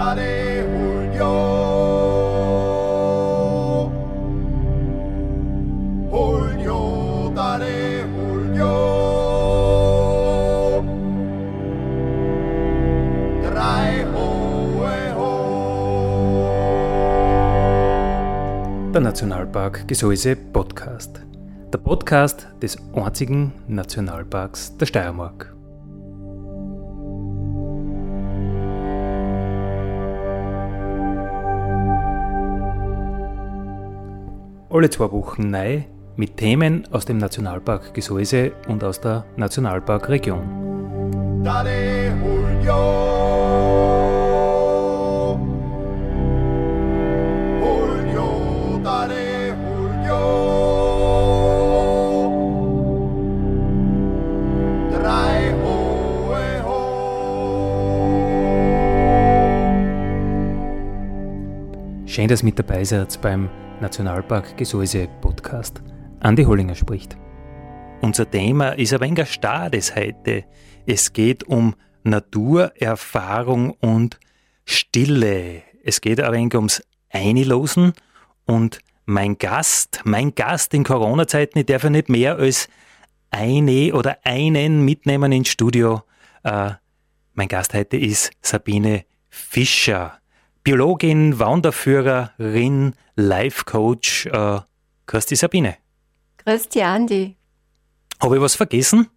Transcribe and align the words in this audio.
Dale 0.00 0.64
Julio. 0.64 1.32
Julio, 6.10 7.32
dale 7.34 8.06
Julio. 8.08 8.72
Drei 13.42 14.06
hohe 14.14 15.12
ho. 15.18 15.28
Der 18.94 19.02
Nationalpark 19.02 19.86
Gesäuse 19.86 20.34
Podcast. 20.34 21.20
Der 21.74 21.78
Podcast 21.78 22.48
des 22.62 22.78
einzigen 22.94 23.52
Nationalparks 23.68 24.78
der 24.78 24.86
Steiermark. 24.86 25.49
Alle 34.72 34.88
zwei 34.88 35.10
Wochen 35.10 35.50
neu 35.50 35.82
mit 36.14 36.36
Themen 36.36 36.86
aus 36.92 37.04
dem 37.04 37.18
Nationalpark 37.18 37.92
Gesäuse 37.92 38.52
und 38.68 38.84
aus 38.84 39.00
der 39.00 39.24
Nationalparkregion. 39.36 40.38
Schön, 62.06 62.28
dass 62.28 62.42
ihr 62.42 62.44
mit 62.44 62.58
dabei 62.58 62.84
seid 62.84 63.20
beim 63.20 63.48
Nationalpark 63.80 64.58
Gesäuse 64.58 65.08
Podcast. 65.22 65.82
Andi 66.20 66.44
Hollinger 66.44 66.74
spricht. 66.74 67.16
Unser 68.02 68.30
Thema 68.30 68.70
ist 68.70 68.92
ein 68.92 69.00
wenig 69.00 69.32
Stades 69.32 69.96
heute. 69.96 70.44
Es 70.86 71.12
geht 71.12 71.44
um 71.44 71.74
Naturerfahrung 72.02 73.70
und 73.80 74.20
Stille. 74.66 75.62
Es 75.82 76.00
geht 76.00 76.20
ein 76.20 76.32
wenig 76.32 76.54
ums 76.54 76.82
Einlosen 77.08 77.94
und 78.44 78.80
mein 79.06 79.38
Gast, 79.38 80.02
mein 80.04 80.34
Gast 80.34 80.74
in 80.74 80.84
Corona-Zeiten, 80.84 81.58
ich 81.58 81.66
darf 81.66 81.84
ja 81.84 81.90
nicht 81.90 82.08
mehr 82.08 82.36
als 82.36 82.68
eine 83.30 83.94
oder 83.94 84.18
einen 84.24 84.84
mitnehmen 84.84 85.32
ins 85.32 85.48
Studio. 85.48 86.02
Äh, 86.44 86.72
mein 87.32 87.48
Gast 87.48 87.74
heute 87.74 87.96
ist 87.96 88.30
Sabine 88.42 89.04
Fischer. 89.28 90.19
Biologin, 90.70 91.38
Wanderführerin, 91.40 92.94
Life-Coach. 93.16 94.26
Äh, 94.26 94.60
dich, 95.28 95.40
Sabine. 95.40 95.76
Grüß 96.44 96.68
dich, 96.68 96.84
Andi. 96.84 97.36
Habe 98.22 98.36
ich 98.36 98.40
was 98.40 98.54
vergessen? 98.54 99.08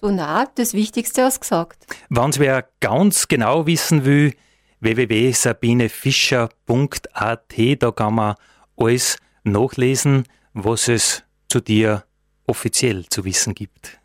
Du, 0.00 0.10
na, 0.10 0.46
das 0.46 0.74
Wichtigste 0.74 1.22
hast 1.22 1.42
gesagt. 1.42 1.86
Wenn 2.08 2.36
wer 2.38 2.68
ganz 2.80 3.28
genau 3.28 3.66
wissen 3.66 4.04
will, 4.04 4.34
www.sabinefischer.at, 4.80 7.54
da 7.78 7.92
kann 7.92 8.14
man 8.16 8.34
alles 8.76 9.18
nachlesen, 9.44 10.24
was 10.52 10.88
es 10.88 11.22
zu 11.48 11.60
dir 11.60 12.02
offiziell 12.48 13.08
zu 13.08 13.24
wissen 13.24 13.54
gibt. 13.54 14.00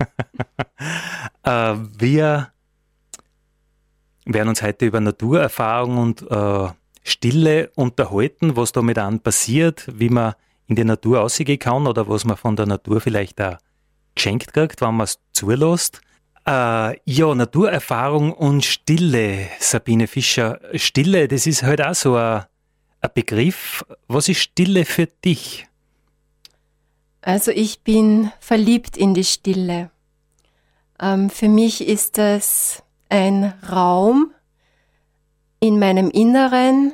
äh, 1.44 1.76
wir 1.98 2.53
werden 4.24 4.48
uns 4.48 4.62
heute 4.62 4.86
über 4.86 5.00
Naturerfahrung 5.00 5.98
und 5.98 6.30
äh, 6.30 6.68
Stille 7.02 7.70
unterhalten, 7.74 8.56
was 8.56 8.72
damit 8.72 8.98
an 8.98 9.20
passiert, 9.20 9.86
wie 9.92 10.08
man 10.08 10.34
in 10.66 10.76
die 10.76 10.84
Natur 10.84 11.18
rausgehen 11.18 11.58
kann 11.58 11.86
oder 11.86 12.08
was 12.08 12.24
man 12.24 12.36
von 12.36 12.56
der 12.56 12.66
Natur 12.66 13.00
vielleicht 13.00 13.40
auch 13.40 13.58
geschenkt 14.14 14.52
kriegt, 14.52 14.80
wenn 14.80 14.94
man 14.94 15.04
es 15.04 15.18
zulässt. 15.32 16.00
Äh, 16.46 16.98
ja, 17.04 17.34
Naturerfahrung 17.34 18.32
und 18.32 18.64
Stille, 18.64 19.48
Sabine 19.60 20.06
Fischer. 20.06 20.60
Stille, 20.74 21.28
das 21.28 21.46
ist 21.46 21.62
halt 21.62 21.82
auch 21.82 21.94
so 21.94 22.16
ein, 22.16 22.44
ein 23.00 23.10
Begriff. 23.14 23.84
Was 24.08 24.28
ist 24.28 24.40
Stille 24.40 24.84
für 24.84 25.06
dich? 25.06 25.66
Also 27.22 27.50
ich 27.50 27.80
bin 27.80 28.30
verliebt 28.40 28.96
in 28.96 29.14
die 29.14 29.24
Stille. 29.24 29.90
Ähm, 31.00 31.30
für 31.30 31.48
mich 31.48 31.86
ist 31.86 32.18
das 32.18 32.83
ein 33.14 33.54
Raum 33.70 34.32
in 35.60 35.78
meinem 35.78 36.10
Inneren, 36.10 36.92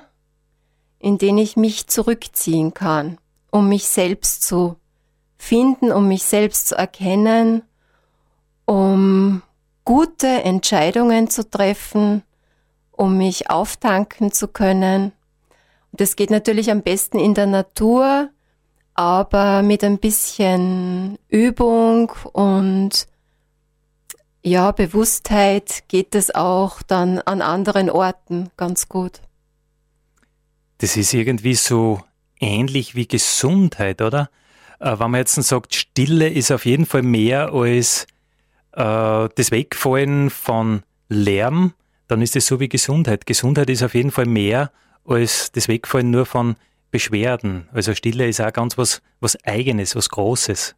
in 0.99 1.17
den 1.17 1.39
ich 1.39 1.57
mich 1.57 1.87
zurückziehen 1.87 2.75
kann, 2.75 3.17
um 3.51 3.71
mich 3.71 3.89
selbst 3.89 4.43
zu 4.43 4.77
finden, 5.39 5.91
um 5.91 6.09
mich 6.09 6.25
selbst 6.25 6.69
zu 6.69 6.75
erkennen, 6.77 7.63
um 8.67 9.41
gute 9.87 10.43
Entscheidungen 10.43 11.31
zu 11.31 11.49
treffen, 11.49 12.23
um 12.93 13.17
mich 13.17 13.49
auftanken 13.49 14.31
zu 14.31 14.47
können. 14.47 15.13
Das 15.93 16.17
geht 16.17 16.31
natürlich 16.31 16.71
am 16.71 16.83
besten 16.83 17.19
in 17.19 17.33
der 17.33 17.47
Natur, 17.47 18.29
aber 18.93 19.63
mit 19.63 19.83
ein 19.83 19.97
bisschen 19.97 21.19
Übung 21.31 22.13
und 22.35 23.07
ja, 24.43 24.73
Bewusstheit 24.73 25.85
geht 25.89 26.15
es 26.15 26.35
auch 26.35 26.83
dann 26.83 27.19
an 27.19 27.43
anderen 27.43 27.91
Orten 27.91 28.51
ganz 28.57 28.89
gut. 28.89 29.21
Das 30.79 30.97
ist 30.97 31.13
irgendwie 31.13 31.55
so 31.55 32.01
ähnlich 32.41 32.95
wie 32.95 33.07
Gesundheit, 33.07 34.01
oder? 34.01 34.31
Äh, 34.79 34.99
wenn 34.99 35.11
man 35.11 35.19
jetzt 35.19 35.35
sagt, 35.35 35.75
Stille 35.75 36.29
ist 36.29 36.51
auf 36.51 36.65
jeden 36.65 36.87
Fall 36.87 37.03
mehr 37.03 37.53
als 37.53 38.07
äh, 38.73 39.29
das 39.35 39.51
Wegfallen 39.51 40.31
von 40.31 40.83
Lärm, 41.09 41.75
dann 42.09 42.23
ist 42.23 42.35
es 42.35 42.47
so 42.47 42.61
wie 42.61 42.69
Gesundheit. 42.69 43.27
Gesundheit 43.27 43.69
ist 43.69 43.83
auf 43.83 43.95
jeden 43.95 44.11
Fall 44.11 44.27
mehr 44.27 44.73
als 45.05 45.53
das 45.53 45.69
Wegfallen 45.69 46.11
nur 46.11 46.25
von 46.25 46.57
Beschwerden. 46.91 47.69
Also 47.73 47.95
Stille 47.95 48.27
ist 48.27 48.41
auch 48.41 48.53
ganz 48.53 48.79
was, 48.79 49.03
was 49.21 49.37
Eigenes, 49.45 49.95
was 49.95 50.09
Großes. 50.09 50.75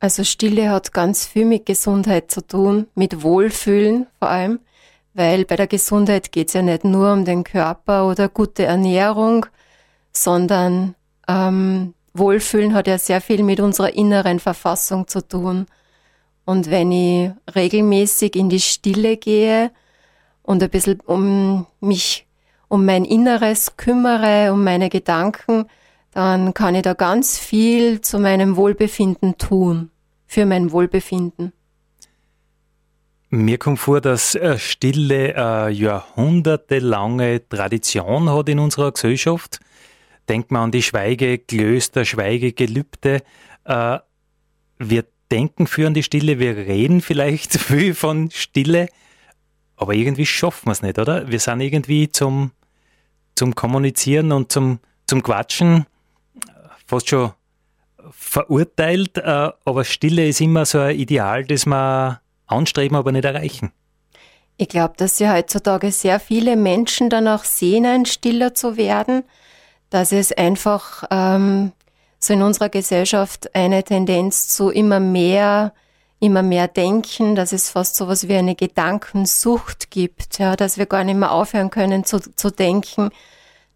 Also 0.00 0.24
Stille 0.24 0.70
hat 0.70 0.94
ganz 0.94 1.26
viel 1.26 1.44
mit 1.44 1.66
Gesundheit 1.66 2.30
zu 2.30 2.40
tun, 2.40 2.86
mit 2.94 3.22
Wohlfühlen 3.22 4.06
vor 4.18 4.30
allem, 4.30 4.60
weil 5.12 5.44
bei 5.44 5.56
der 5.56 5.66
Gesundheit 5.66 6.32
geht 6.32 6.48
es 6.48 6.54
ja 6.54 6.62
nicht 6.62 6.84
nur 6.84 7.12
um 7.12 7.26
den 7.26 7.44
Körper 7.44 8.08
oder 8.08 8.30
gute 8.30 8.64
Ernährung, 8.64 9.44
sondern 10.10 10.94
ähm, 11.28 11.92
Wohlfühlen 12.14 12.72
hat 12.72 12.86
ja 12.86 12.96
sehr 12.96 13.20
viel 13.20 13.42
mit 13.42 13.60
unserer 13.60 13.92
inneren 13.92 14.40
Verfassung 14.40 15.06
zu 15.06 15.20
tun. 15.20 15.66
Und 16.46 16.70
wenn 16.70 16.90
ich 16.92 17.30
regelmäßig 17.54 18.36
in 18.36 18.48
die 18.48 18.60
Stille 18.60 19.18
gehe 19.18 19.70
und 20.42 20.62
ein 20.62 20.70
bisschen 20.70 21.00
um 21.00 21.66
mich, 21.80 22.26
um 22.68 22.86
mein 22.86 23.04
Inneres 23.04 23.76
kümmere, 23.76 24.50
um 24.52 24.64
meine 24.64 24.88
Gedanken, 24.88 25.66
dann 26.12 26.54
kann 26.54 26.74
ich 26.74 26.82
da 26.82 26.94
ganz 26.94 27.38
viel 27.38 28.00
zu 28.00 28.18
meinem 28.18 28.56
Wohlbefinden 28.56 29.38
tun, 29.38 29.90
für 30.26 30.46
mein 30.46 30.72
Wohlbefinden. 30.72 31.52
Mir 33.32 33.58
kommt 33.58 33.78
vor, 33.78 34.00
dass 34.00 34.34
äh, 34.34 34.58
Stille 34.58 35.36
eine 35.36 35.70
jahrhundertelange 35.70 37.48
Tradition 37.48 38.28
hat 38.28 38.48
in 38.48 38.58
unserer 38.58 38.90
Gesellschaft. 38.90 39.60
Denkt 40.28 40.50
man 40.50 40.64
an 40.64 40.70
die 40.72 40.82
Schweigeklöster, 40.82 42.04
Schweigegelübde. 42.04 43.22
Äh, 43.64 43.98
wir 44.78 45.04
denken 45.30 45.68
für 45.68 45.86
an 45.86 45.94
die 45.94 46.02
Stille, 46.02 46.40
wir 46.40 46.56
reden 46.56 47.00
vielleicht 47.00 47.52
viel 47.60 47.94
von 47.94 48.32
Stille, 48.32 48.88
aber 49.76 49.94
irgendwie 49.94 50.26
schaffen 50.26 50.66
wir 50.66 50.72
es 50.72 50.82
nicht, 50.82 50.98
oder? 50.98 51.30
Wir 51.30 51.38
sind 51.38 51.60
irgendwie 51.60 52.10
zum, 52.10 52.50
zum 53.36 53.54
Kommunizieren 53.54 54.32
und 54.32 54.50
zum, 54.50 54.80
zum 55.06 55.22
Quatschen 55.22 55.86
fast 56.90 57.08
schon 57.08 57.32
verurteilt, 58.10 59.16
äh, 59.18 59.50
aber 59.64 59.84
Stille 59.84 60.28
ist 60.28 60.40
immer 60.40 60.66
so 60.66 60.78
ein 60.78 60.96
Ideal, 60.96 61.44
das 61.44 61.66
wir 61.66 62.20
anstreben, 62.46 62.96
aber 62.96 63.12
nicht 63.12 63.24
erreichen. 63.24 63.72
Ich 64.56 64.68
glaube, 64.68 64.94
dass 64.96 65.18
ja 65.18 65.32
heutzutage 65.32 65.90
sehr 65.90 66.20
viele 66.20 66.56
Menschen 66.56 67.08
danach 67.08 67.44
sehnen, 67.44 68.04
stiller 68.04 68.54
zu 68.54 68.76
werden, 68.76 69.24
dass 69.88 70.12
es 70.12 70.32
einfach 70.32 71.04
ähm, 71.10 71.72
so 72.18 72.34
in 72.34 72.42
unserer 72.42 72.68
Gesellschaft 72.68 73.54
eine 73.54 73.82
Tendenz 73.82 74.48
zu 74.48 74.68
immer 74.68 75.00
mehr, 75.00 75.72
immer 76.18 76.42
mehr 76.42 76.68
Denken, 76.68 77.34
dass 77.34 77.52
es 77.52 77.70
fast 77.70 77.96
so 77.96 78.06
was 78.08 78.28
wie 78.28 78.36
eine 78.36 78.54
Gedankensucht 78.54 79.90
gibt, 79.90 80.38
ja, 80.38 80.56
dass 80.56 80.76
wir 80.76 80.86
gar 80.86 81.04
nicht 81.04 81.16
mehr 81.16 81.32
aufhören 81.32 81.70
können 81.70 82.04
zu, 82.04 82.18
zu 82.18 82.50
denken, 82.50 83.10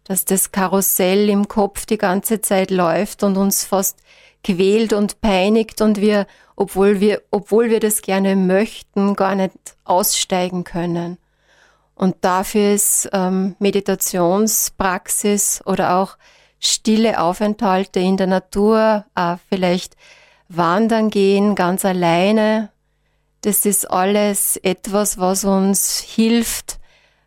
dass 0.05 0.23
das 0.23 0.51
Karussell 0.51 1.29
im 1.29 1.47
Kopf 1.47 1.85
die 1.85 1.97
ganze 1.97 2.39
Zeit 2.39 2.71
läuft 2.71 3.23
und 3.23 3.37
uns 3.37 3.65
fast 3.65 3.97
quält 4.43 4.93
und 4.93 5.19
peinigt 5.19 5.81
und 5.81 5.99
wir, 5.99 6.27
obwohl 6.55 6.99
wir, 6.99 7.23
obwohl 7.31 7.69
wir 7.69 7.79
das 7.79 8.03
gerne 8.03 8.35
möchten, 8.35 9.15
gar 9.15 9.35
nicht 9.35 9.75
aussteigen 9.83 10.63
können. 10.63 11.17
Und 11.95 12.17
dafür 12.21 12.73
ist 12.73 13.09
ähm, 13.13 13.55
Meditationspraxis 13.59 15.63
oder 15.65 15.95
auch 15.95 16.17
stille 16.59 17.19
Aufenthalte 17.19 17.99
in 17.99 18.17
der 18.17 18.27
Natur, 18.27 19.05
äh, 19.15 19.37
vielleicht 19.49 19.95
wandern 20.47 21.09
gehen, 21.09 21.55
ganz 21.55 21.83
alleine. 21.83 22.69
Das 23.41 23.65
ist 23.65 23.89
alles 23.89 24.57
etwas, 24.57 25.17
was 25.17 25.45
uns 25.45 25.99
hilft, 25.99 26.79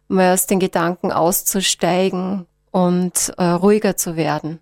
mal 0.07 0.35
aus 0.35 0.47
den 0.47 0.61
Gedanken 0.61 1.11
auszusteigen 1.11 2.47
und 2.71 3.33
äh, 3.37 3.45
ruhiger 3.45 3.97
zu 3.97 4.17
werden. 4.17 4.61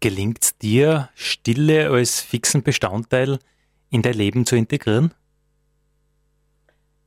Gelingt 0.00 0.42
es 0.42 0.58
dir, 0.58 1.10
Stille 1.14 1.90
als 1.90 2.20
fixen 2.20 2.62
Bestandteil 2.62 3.38
in 3.90 4.02
dein 4.02 4.14
Leben 4.14 4.46
zu 4.46 4.56
integrieren? 4.56 5.14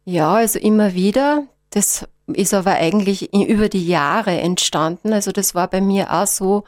Ja, 0.06 0.36
also 0.36 0.60
immer 0.60 0.94
wieder. 0.94 1.48
Das 1.72 2.08
ist 2.28 2.54
aber 2.54 2.76
eigentlich 2.76 3.34
über 3.34 3.70
die 3.70 3.86
Jahre 3.86 4.40
entstanden. 4.40 5.12
Also 5.14 5.32
das 5.32 5.56
war 5.56 5.68
bei 5.68 5.82
mir 5.82 6.14
auch 6.14 6.28
so, 6.28 6.64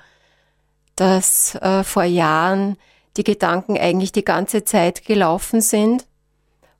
dass 0.95 1.55
äh, 1.55 1.83
vor 1.83 2.03
Jahren 2.03 2.77
die 3.15 3.23
Gedanken 3.23 3.77
eigentlich 3.77 4.11
die 4.11 4.25
ganze 4.25 4.63
Zeit 4.63 5.05
gelaufen 5.05 5.61
sind 5.61 6.05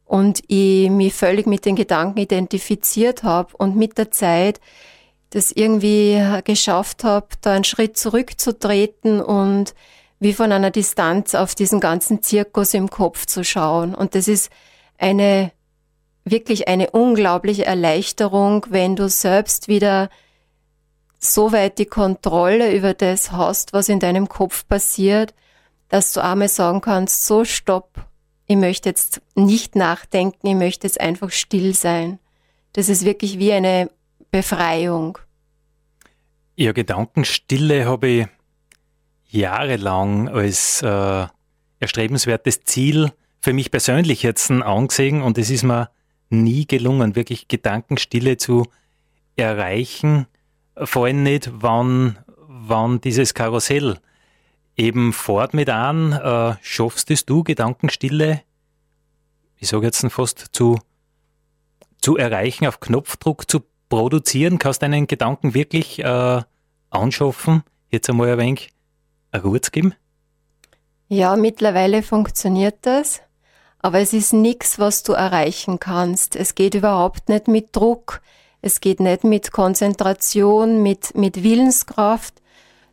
und 0.05 0.41
ich 0.47 0.89
mich 0.89 1.13
völlig 1.13 1.47
mit 1.47 1.65
den 1.65 1.75
Gedanken 1.75 2.19
identifiziert 2.19 3.23
habe 3.23 3.55
und 3.57 3.75
mit 3.75 3.97
der 3.97 4.11
Zeit 4.11 4.59
das 5.29 5.51
irgendwie 5.51 6.23
geschafft 6.45 7.03
habe, 7.03 7.27
da 7.41 7.53
einen 7.53 7.63
Schritt 7.63 7.97
zurückzutreten 7.97 9.21
und 9.21 9.73
wie 10.19 10.33
von 10.33 10.51
einer 10.51 10.71
Distanz 10.71 11.35
auf 11.35 11.53
diesen 11.53 11.79
ganzen 11.79 12.23
Zirkus 12.23 12.73
im 12.73 12.89
Kopf 12.89 13.25
zu 13.25 13.43
schauen. 13.43 13.93
Und 13.93 14.15
das 14.15 14.27
ist 14.27 14.49
eine 14.97 15.51
wirklich 16.23 16.67
eine 16.67 16.91
unglaubliche 16.91 17.65
Erleichterung, 17.65 18.65
wenn 18.69 18.95
du 18.95 19.09
selbst 19.09 19.67
wieder 19.67 20.09
so 21.19 21.51
weit 21.51 21.79
die 21.79 21.85
Kontrolle 21.85 22.73
über 22.73 22.93
das 22.93 23.31
hast, 23.31 23.73
was 23.73 23.89
in 23.89 23.99
deinem 23.99 24.29
Kopf 24.29 24.67
passiert, 24.67 25.33
dass 25.89 26.13
du 26.13 26.23
einmal 26.23 26.49
sagen 26.49 26.81
kannst, 26.81 27.25
so 27.25 27.45
stopp, 27.45 28.05
ich 28.45 28.55
möchte 28.55 28.89
jetzt 28.89 29.21
nicht 29.35 29.75
nachdenken, 29.75 30.47
ich 30.47 30.55
möchte 30.55 30.85
jetzt 30.87 30.99
einfach 30.99 31.31
still 31.31 31.73
sein. 31.73 32.19
Das 32.73 32.89
ist 32.89 33.05
wirklich 33.05 33.39
wie 33.39 33.53
eine 33.53 33.89
Befreiung. 34.31 35.17
Ja, 36.55 36.71
Gedankenstille 36.71 37.85
habe 37.85 38.07
ich 38.07 38.27
jahrelang 39.29 40.29
als 40.29 40.81
äh, 40.81 41.27
erstrebenswertes 41.79 42.63
Ziel 42.63 43.11
für 43.39 43.53
mich 43.53 43.71
persönlich 43.71 44.23
jetzt 44.23 44.49
angesehen 44.49 45.21
und 45.21 45.37
es 45.37 45.49
ist 45.49 45.63
mir 45.63 45.89
nie 46.29 46.65
gelungen, 46.65 47.15
wirklich 47.15 47.47
Gedankenstille 47.47 48.37
zu 48.37 48.65
erreichen, 49.35 50.27
vor 50.75 51.05
allem 51.05 51.23
nicht, 51.23 51.49
wann, 51.53 52.17
wann 52.37 53.01
dieses 53.01 53.33
Karussell 53.33 53.99
eben 54.75 55.13
fort 55.13 55.53
mit 55.53 55.69
an, 55.69 56.13
äh, 56.13 56.55
schaffst 56.61 57.09
es 57.11 57.25
du, 57.25 57.43
Gedankenstille, 57.43 58.41
ich 59.57 59.69
sage 59.69 59.85
jetzt 59.85 60.05
fast 60.09 60.47
zu, 60.51 60.79
zu 62.01 62.17
erreichen, 62.17 62.67
auf 62.67 62.79
Knopfdruck 62.79 63.49
zu 63.49 63.63
produzieren? 63.89 64.59
Kannst 64.59 64.81
deinen 64.81 65.07
Gedanken 65.07 65.53
wirklich 65.53 65.99
äh, 65.99 66.41
anschaffen, 66.89 67.63
jetzt 67.89 68.09
einmal 68.09 68.31
ein 68.31 68.37
wenig 68.37 68.69
Ruhe 69.35 69.61
zu 69.61 69.71
geben? 69.71 69.93
Ja, 71.09 71.35
mittlerweile 71.35 72.03
funktioniert 72.03 72.79
das, 72.81 73.21
aber 73.79 73.99
es 73.99 74.13
ist 74.13 74.33
nichts, 74.33 74.77
was 74.77 75.03
du 75.03 75.13
erreichen 75.13 75.79
kannst. 75.79 76.35
Es 76.35 76.55
geht 76.55 76.75
überhaupt 76.75 77.29
nicht 77.29 77.47
mit 77.47 77.75
Druck, 77.75 78.21
es 78.61 78.81
geht 78.81 78.99
nicht 78.99 79.23
mit 79.23 79.51
Konzentration, 79.51 80.83
mit, 80.83 81.15
mit 81.15 81.43
Willenskraft, 81.43 82.41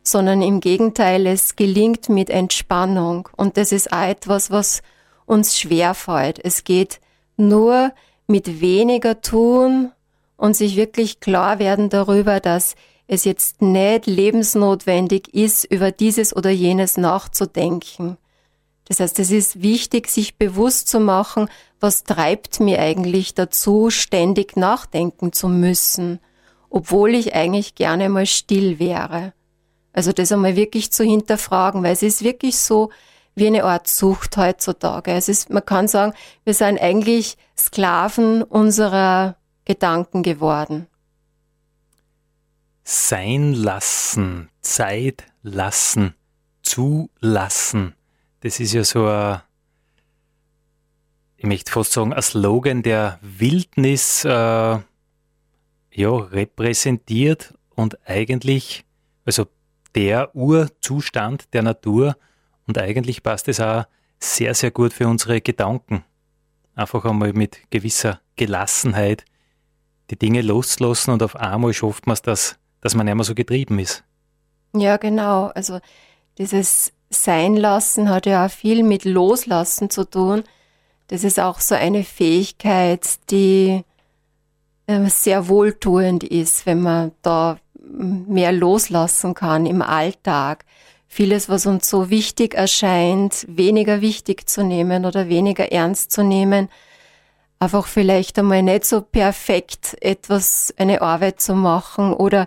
sondern 0.03 0.41
im 0.41 0.59
Gegenteil, 0.59 1.25
es 1.27 1.55
gelingt 1.55 2.09
mit 2.09 2.29
Entspannung. 2.29 3.27
Und 3.35 3.57
das 3.57 3.71
ist 3.71 3.91
auch 3.91 4.07
etwas, 4.07 4.51
was 4.51 4.81
uns 5.25 5.59
schwerfällt. 5.59 6.39
Es 6.43 6.63
geht 6.63 7.01
nur 7.35 7.91
mit 8.27 8.61
weniger 8.61 9.21
tun 9.21 9.91
und 10.37 10.55
sich 10.55 10.75
wirklich 10.75 11.19
klar 11.19 11.59
werden 11.59 11.89
darüber, 11.89 12.39
dass 12.39 12.75
es 13.07 13.23
jetzt 13.23 13.61
nicht 13.61 14.07
lebensnotwendig 14.07 15.33
ist, 15.33 15.65
über 15.65 15.91
dieses 15.91 16.35
oder 16.35 16.49
jenes 16.49 16.97
nachzudenken. 16.97 18.17
Das 18.87 18.99
heißt, 18.99 19.19
es 19.19 19.31
ist 19.31 19.61
wichtig, 19.61 20.07
sich 20.09 20.37
bewusst 20.37 20.87
zu 20.87 20.99
machen, 20.99 21.49
was 21.79 22.03
treibt 22.03 22.59
mir 22.59 22.79
eigentlich 22.79 23.33
dazu, 23.33 23.89
ständig 23.89 24.57
nachdenken 24.57 25.33
zu 25.33 25.47
müssen, 25.49 26.19
obwohl 26.69 27.15
ich 27.15 27.33
eigentlich 27.33 27.75
gerne 27.75 28.09
mal 28.09 28.25
still 28.25 28.79
wäre. 28.79 29.33
Also 29.93 30.11
das 30.11 30.31
einmal 30.31 30.55
wirklich 30.55 30.91
zu 30.91 31.03
hinterfragen, 31.03 31.83
weil 31.83 31.93
es 31.93 32.03
ist 32.03 32.23
wirklich 32.23 32.59
so 32.59 32.91
wie 33.33 33.47
eine 33.47 33.63
Art 33.63 33.87
Sucht 33.87 34.37
heutzutage. 34.37 35.11
Es 35.11 35.29
ist, 35.29 35.49
man 35.49 35.65
kann 35.65 35.87
sagen, 35.87 36.13
wir 36.43 36.53
sind 36.53 36.79
eigentlich 36.79 37.37
Sklaven 37.57 38.43
unserer 38.43 39.35
Gedanken 39.65 40.23
geworden. 40.23 40.87
Sein 42.83 43.53
lassen, 43.53 44.49
Zeit 44.61 45.25
lassen, 45.41 46.13
zulassen. 46.61 47.95
Das 48.41 48.59
ist 48.59 48.73
ja 48.73 48.83
so 48.83 49.07
ein, 49.07 49.41
ich 51.37 51.45
möchte 51.45 51.71
fast 51.71 51.93
sagen, 51.93 52.13
ein 52.13 52.21
Slogan, 52.21 52.83
der 52.83 53.19
Wildnis 53.21 54.23
äh, 54.23 54.29
ja, 54.29 54.83
repräsentiert 55.95 57.55
und 57.73 57.97
eigentlich, 58.07 58.85
also 59.25 59.47
der 59.95 60.35
Urzustand 60.35 61.53
der 61.53 61.63
Natur 61.63 62.15
und 62.67 62.77
eigentlich 62.77 63.23
passt 63.23 63.47
es 63.47 63.59
auch 63.59 63.85
sehr, 64.19 64.53
sehr 64.53 64.71
gut 64.71 64.93
für 64.93 65.07
unsere 65.07 65.41
Gedanken. 65.41 66.03
Einfach 66.75 67.05
einmal 67.05 67.33
mit 67.33 67.59
gewisser 67.71 68.21
Gelassenheit 68.35 69.25
die 70.09 70.17
Dinge 70.17 70.41
loslassen 70.41 71.11
und 71.11 71.23
auf 71.23 71.35
einmal 71.35 71.73
schafft 71.73 72.07
man 72.07 72.13
es, 72.13 72.21
dass, 72.21 72.57
dass 72.81 72.95
man 72.95 73.05
nicht 73.05 73.15
mehr 73.15 73.23
so 73.23 73.35
getrieben 73.35 73.79
ist. 73.79 74.03
Ja, 74.73 74.97
genau. 74.97 75.47
Also 75.47 75.79
dieses 76.37 76.91
Seinlassen 77.09 78.09
hat 78.09 78.25
ja 78.25 78.45
auch 78.45 78.51
viel 78.51 78.83
mit 78.83 79.05
Loslassen 79.05 79.89
zu 79.89 80.09
tun. 80.09 80.43
Das 81.07 81.23
ist 81.23 81.39
auch 81.39 81.59
so 81.59 81.75
eine 81.75 82.03
Fähigkeit, 82.03 83.07
die 83.29 83.83
äh, 84.87 85.07
sehr 85.07 85.47
wohltuend 85.47 86.23
ist, 86.23 86.65
wenn 86.65 86.81
man 86.81 87.11
da 87.21 87.57
mehr 87.87 88.51
loslassen 88.51 89.33
kann 89.33 89.65
im 89.65 89.81
Alltag. 89.81 90.65
Vieles, 91.07 91.47
was 91.47 91.65
uns 91.65 91.89
so 91.89 92.09
wichtig 92.09 92.55
erscheint, 92.55 93.45
weniger 93.47 94.01
wichtig 94.01 94.49
zu 94.49 94.63
nehmen 94.63 95.05
oder 95.05 95.29
weniger 95.29 95.71
ernst 95.71 96.11
zu 96.11 96.23
nehmen. 96.23 96.69
Einfach 97.65 97.87
vielleicht 97.87 98.37
einmal 98.37 98.61
nicht 98.61 98.85
so 98.85 99.01
perfekt 99.01 99.97
etwas, 99.99 100.71
eine 100.77 101.01
Arbeit 101.01 101.41
zu 101.41 101.55
machen 101.55 102.13
oder 102.13 102.45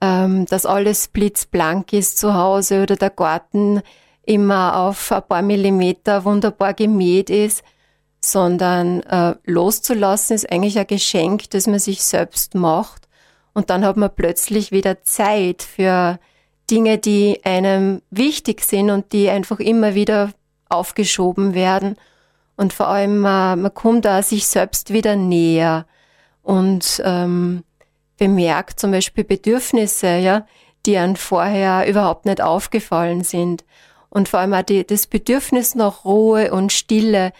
ähm, 0.00 0.46
dass 0.46 0.64
alles 0.64 1.08
blitzblank 1.08 1.92
ist 1.92 2.16
zu 2.16 2.32
Hause 2.32 2.82
oder 2.82 2.96
der 2.96 3.10
Garten 3.10 3.82
immer 4.22 4.78
auf 4.78 5.12
ein 5.12 5.22
paar 5.28 5.42
Millimeter 5.42 6.24
wunderbar 6.24 6.72
gemäht 6.72 7.28
ist, 7.28 7.62
sondern 8.22 9.02
äh, 9.02 9.34
loszulassen 9.44 10.36
ist 10.36 10.50
eigentlich 10.50 10.78
ein 10.78 10.86
Geschenk, 10.86 11.50
das 11.50 11.66
man 11.66 11.78
sich 11.78 12.02
selbst 12.02 12.54
macht 12.54 13.06
und 13.52 13.68
dann 13.68 13.84
hat 13.84 13.98
man 13.98 14.14
plötzlich 14.16 14.72
wieder 14.72 15.02
Zeit 15.02 15.62
für 15.62 16.18
Dinge, 16.70 16.96
die 16.96 17.44
einem 17.44 18.00
wichtig 18.10 18.62
sind 18.62 18.88
und 18.88 19.12
die 19.12 19.28
einfach 19.28 19.60
immer 19.60 19.94
wieder 19.94 20.30
aufgeschoben 20.70 21.52
werden. 21.52 21.96
Und 22.58 22.72
vor 22.72 22.88
allem, 22.88 23.24
äh, 23.24 23.54
man 23.54 23.72
kommt 23.72 24.04
da 24.04 24.20
sich 24.20 24.48
selbst 24.48 24.92
wieder 24.92 25.14
näher 25.14 25.86
und 26.42 27.00
ähm, 27.04 27.62
bemerkt 28.16 28.80
zum 28.80 28.90
Beispiel 28.90 29.22
Bedürfnisse, 29.22 30.16
ja, 30.16 30.44
die 30.84 30.98
einem 30.98 31.14
vorher 31.14 31.88
überhaupt 31.88 32.26
nicht 32.26 32.40
aufgefallen 32.40 33.22
sind. 33.22 33.64
Und 34.10 34.28
vor 34.28 34.40
allem 34.40 34.54
auch 34.54 34.62
die, 34.62 34.84
das 34.84 35.06
Bedürfnis 35.06 35.76
nach 35.76 36.04
Ruhe 36.04 36.50
und 36.52 36.72
Stille, 36.72 37.32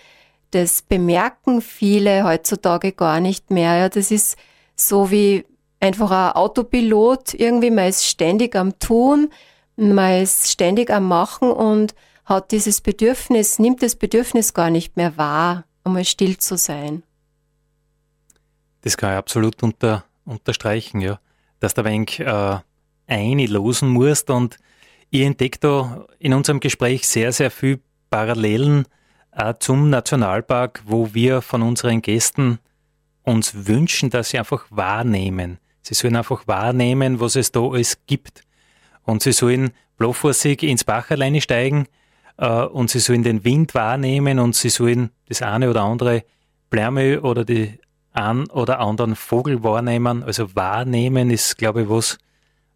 das 0.52 0.82
bemerken 0.82 1.62
viele 1.62 2.22
heutzutage 2.22 2.92
gar 2.92 3.18
nicht 3.18 3.50
mehr. 3.50 3.76
Ja, 3.76 3.88
das 3.88 4.12
ist 4.12 4.38
so 4.76 5.10
wie 5.10 5.44
einfach 5.80 6.12
ein 6.12 6.36
Autopilot, 6.36 7.34
irgendwie 7.34 7.72
man 7.72 7.88
ist 7.88 8.06
ständig 8.06 8.54
am 8.54 8.78
Tun, 8.78 9.30
man 9.74 10.22
ist 10.22 10.48
ständig 10.48 10.90
am 10.90 11.08
Machen 11.08 11.50
und 11.50 11.96
hat 12.28 12.52
dieses 12.52 12.82
Bedürfnis, 12.82 13.58
nimmt 13.58 13.82
das 13.82 13.96
Bedürfnis 13.96 14.52
gar 14.52 14.68
nicht 14.68 14.96
mehr 14.96 15.16
wahr, 15.16 15.64
einmal 15.82 16.04
still 16.04 16.36
zu 16.36 16.58
sein. 16.58 17.02
Das 18.82 18.96
kann 18.98 19.12
ich 19.12 19.16
absolut 19.16 19.62
unter, 19.62 20.04
unterstreichen, 20.26 21.00
ja. 21.00 21.18
Dass 21.58 21.76
ein 21.76 21.84
wenig 21.86 22.20
äh, 22.20 22.58
einlosen 23.06 23.88
musst 23.88 24.30
und 24.30 24.58
ich 25.10 25.22
entdecke 25.22 25.58
da 25.58 26.06
in 26.18 26.34
unserem 26.34 26.60
Gespräch 26.60 27.08
sehr, 27.08 27.32
sehr 27.32 27.50
viel 27.50 27.80
Parallelen 28.10 28.84
äh, 29.32 29.54
zum 29.58 29.88
Nationalpark, 29.88 30.82
wo 30.84 31.14
wir 31.14 31.40
von 31.40 31.62
unseren 31.62 32.02
Gästen 32.02 32.58
uns 33.22 33.66
wünschen, 33.66 34.10
dass 34.10 34.30
sie 34.30 34.38
einfach 34.38 34.66
wahrnehmen. 34.68 35.58
Sie 35.80 35.94
sollen 35.94 36.16
einfach 36.16 36.46
wahrnehmen, 36.46 37.20
was 37.20 37.36
es 37.36 37.52
da 37.52 37.60
alles 37.60 37.98
gibt. 38.06 38.42
Und 39.02 39.22
sie 39.22 39.32
sollen 39.32 39.70
blaufußig 39.96 40.62
ins 40.62 40.84
Bach 40.84 41.10
alleine 41.10 41.40
steigen 41.40 41.88
äh, 42.38 42.62
und 42.62 42.90
sie 42.90 43.00
sollen 43.00 43.22
den 43.22 43.44
Wind 43.44 43.74
wahrnehmen 43.74 44.38
und 44.38 44.54
sie 44.54 44.70
sollen 44.70 45.10
das 45.28 45.42
eine 45.42 45.68
oder 45.68 45.82
andere 45.82 46.24
Blärmel 46.70 47.18
oder 47.18 47.44
die 47.44 47.78
einen 48.12 48.48
oder 48.50 48.80
anderen 48.80 49.14
Vogel 49.14 49.62
wahrnehmen. 49.62 50.22
Also 50.22 50.54
wahrnehmen 50.54 51.30
ist, 51.30 51.58
glaube 51.58 51.82
ich, 51.82 51.88
was, 51.88 52.18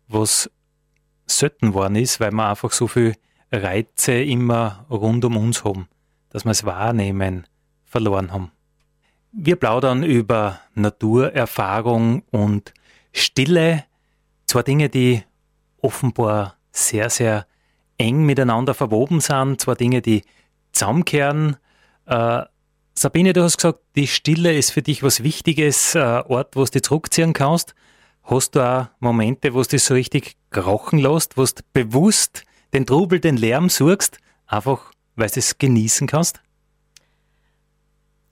was 0.08 0.50
selten 1.26 1.74
worden 1.74 1.96
ist, 1.96 2.20
weil 2.20 2.32
wir 2.32 2.48
einfach 2.48 2.72
so 2.72 2.86
viel 2.86 3.14
Reize 3.50 4.12
immer 4.22 4.86
rund 4.90 5.24
um 5.24 5.36
uns 5.36 5.64
haben, 5.64 5.88
dass 6.30 6.44
wir 6.44 6.50
es 6.50 6.64
wahrnehmen 6.64 7.46
verloren 7.84 8.32
haben. 8.32 8.50
Wir 9.32 9.56
plaudern 9.56 10.02
über 10.02 10.60
Naturerfahrung 10.74 12.22
und 12.30 12.74
Stille, 13.12 13.84
zwei 14.46 14.62
Dinge, 14.62 14.88
die 14.88 15.22
offenbar 15.80 16.56
sehr, 16.70 17.10
sehr 17.10 17.46
eng 17.98 18.24
miteinander 18.24 18.74
verwoben 18.74 19.20
sind, 19.20 19.60
zwei 19.60 19.74
Dinge, 19.74 20.02
die 20.02 20.22
zusammenkehren. 20.72 21.56
Äh, 22.06 22.42
Sabine, 22.94 23.32
du 23.32 23.42
hast 23.42 23.56
gesagt, 23.56 23.80
die 23.96 24.06
Stille 24.06 24.54
ist 24.54 24.70
für 24.70 24.82
dich 24.82 25.02
was 25.02 25.22
Wichtiges, 25.22 25.94
äh, 25.94 25.98
Ort, 25.98 26.56
wo 26.56 26.64
du 26.64 26.70
dich 26.70 26.82
zurückziehen 26.82 27.32
kannst. 27.32 27.74
Hast 28.22 28.54
du 28.54 28.60
auch 28.60 28.86
Momente, 29.00 29.54
wo 29.54 29.62
du 29.62 29.68
dich 29.68 29.82
so 29.82 29.94
richtig 29.94 30.36
krochen 30.50 30.98
lässt, 30.98 31.36
wo 31.36 31.44
du 31.44 31.52
bewusst 31.72 32.44
den 32.72 32.86
Trubel, 32.86 33.20
den 33.20 33.36
Lärm 33.36 33.68
suchst, 33.68 34.18
einfach 34.46 34.92
weil 35.16 35.28
du 35.28 35.40
es 35.40 35.58
genießen 35.58 36.06
kannst? 36.06 36.40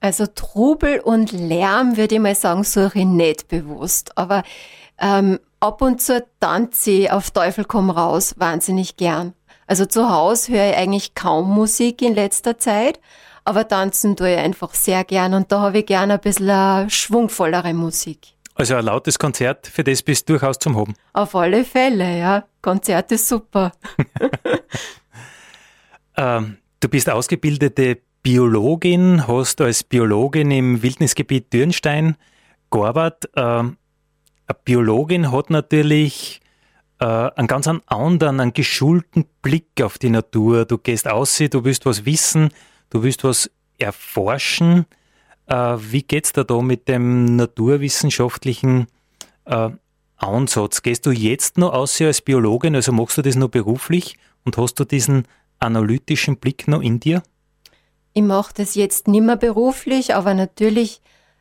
Also 0.00 0.26
Trubel 0.26 1.00
und 1.00 1.32
Lärm, 1.32 1.96
würde 1.96 2.14
ich 2.14 2.20
mal 2.20 2.34
sagen, 2.34 2.64
suche 2.64 3.00
ich 3.00 3.04
nicht 3.04 3.48
bewusst. 3.48 4.16
Aber 4.16 4.42
ähm, 4.98 5.38
ab 5.60 5.82
und 5.82 6.00
zu 6.00 6.24
tanze 6.40 6.90
ich 6.90 7.10
auf 7.10 7.30
Teufel 7.30 7.64
komm 7.64 7.90
raus 7.90 8.34
wahnsinnig 8.38 8.96
gern. 8.96 9.34
Also 9.70 9.86
zu 9.86 10.10
Hause 10.10 10.52
höre 10.52 10.70
ich 10.70 10.76
eigentlich 10.76 11.14
kaum 11.14 11.48
Musik 11.48 12.02
in 12.02 12.16
letzter 12.16 12.58
Zeit, 12.58 12.98
aber 13.44 13.68
tanzen 13.68 14.16
tue 14.16 14.32
ich 14.32 14.36
einfach 14.36 14.74
sehr 14.74 15.04
gern 15.04 15.32
und 15.32 15.52
da 15.52 15.60
habe 15.60 15.78
ich 15.78 15.86
gern 15.86 16.10
ein 16.10 16.18
bisschen 16.18 16.50
eine 16.50 16.90
schwungvollere 16.90 17.72
Musik. 17.72 18.34
Also 18.56 18.74
ein 18.74 18.84
lautes 18.84 19.16
Konzert, 19.16 19.68
für 19.68 19.84
das 19.84 20.02
bist 20.02 20.28
du 20.28 20.32
durchaus 20.32 20.58
zum 20.58 20.76
Haben. 20.76 20.94
Auf 21.12 21.36
alle 21.36 21.62
Fälle, 21.62 22.18
ja. 22.18 22.44
Konzert 22.60 23.12
ist 23.12 23.28
super. 23.28 23.70
ähm, 26.16 26.56
du 26.80 26.88
bist 26.88 27.08
ausgebildete 27.08 27.98
Biologin, 28.24 29.28
hast 29.28 29.60
als 29.60 29.84
Biologin 29.84 30.50
im 30.50 30.82
Wildnisgebiet 30.82 31.52
Dürnstein 31.52 32.16
gearbeitet. 32.72 33.30
Ähm, 33.36 33.76
eine 34.48 34.58
Biologin 34.64 35.30
hat 35.30 35.48
natürlich 35.48 36.39
äh, 37.00 37.04
einen 37.04 37.48
ganz 37.48 37.68
anderen, 37.86 38.40
einen 38.40 38.52
geschulten 38.52 39.24
Blick 39.42 39.82
auf 39.82 39.98
die 39.98 40.10
Natur. 40.10 40.66
Du 40.66 40.78
gehst 40.78 41.08
aus, 41.08 41.38
du 41.38 41.64
willst 41.64 41.86
was 41.86 42.04
wissen, 42.04 42.50
du 42.90 43.02
willst 43.02 43.24
was 43.24 43.50
erforschen. 43.78 44.86
Äh, 45.46 45.76
wie 45.78 46.02
geht's 46.02 46.32
da 46.32 46.44
da 46.44 46.60
mit 46.60 46.88
dem 46.88 47.36
naturwissenschaftlichen 47.36 48.86
äh, 49.46 49.70
Ansatz? 50.18 50.82
Gehst 50.82 51.06
du 51.06 51.10
jetzt 51.10 51.58
noch 51.58 51.72
aus 51.72 52.00
als 52.00 52.20
Biologin, 52.20 52.74
also 52.74 52.92
machst 52.92 53.18
du 53.18 53.22
das 53.22 53.34
nur 53.34 53.50
beruflich 53.50 54.18
und 54.44 54.58
hast 54.58 54.74
du 54.74 54.84
diesen 54.84 55.26
analytischen 55.58 56.36
Blick 56.36 56.68
noch 56.68 56.82
in 56.82 57.00
dir? 57.00 57.22
Ich 58.12 58.22
mache 58.22 58.52
das 58.54 58.74
jetzt 58.74 59.08
nicht 59.08 59.22
mehr 59.22 59.36
beruflich, 59.36 60.14
aber 60.14 60.34
natürlich 60.34 61.00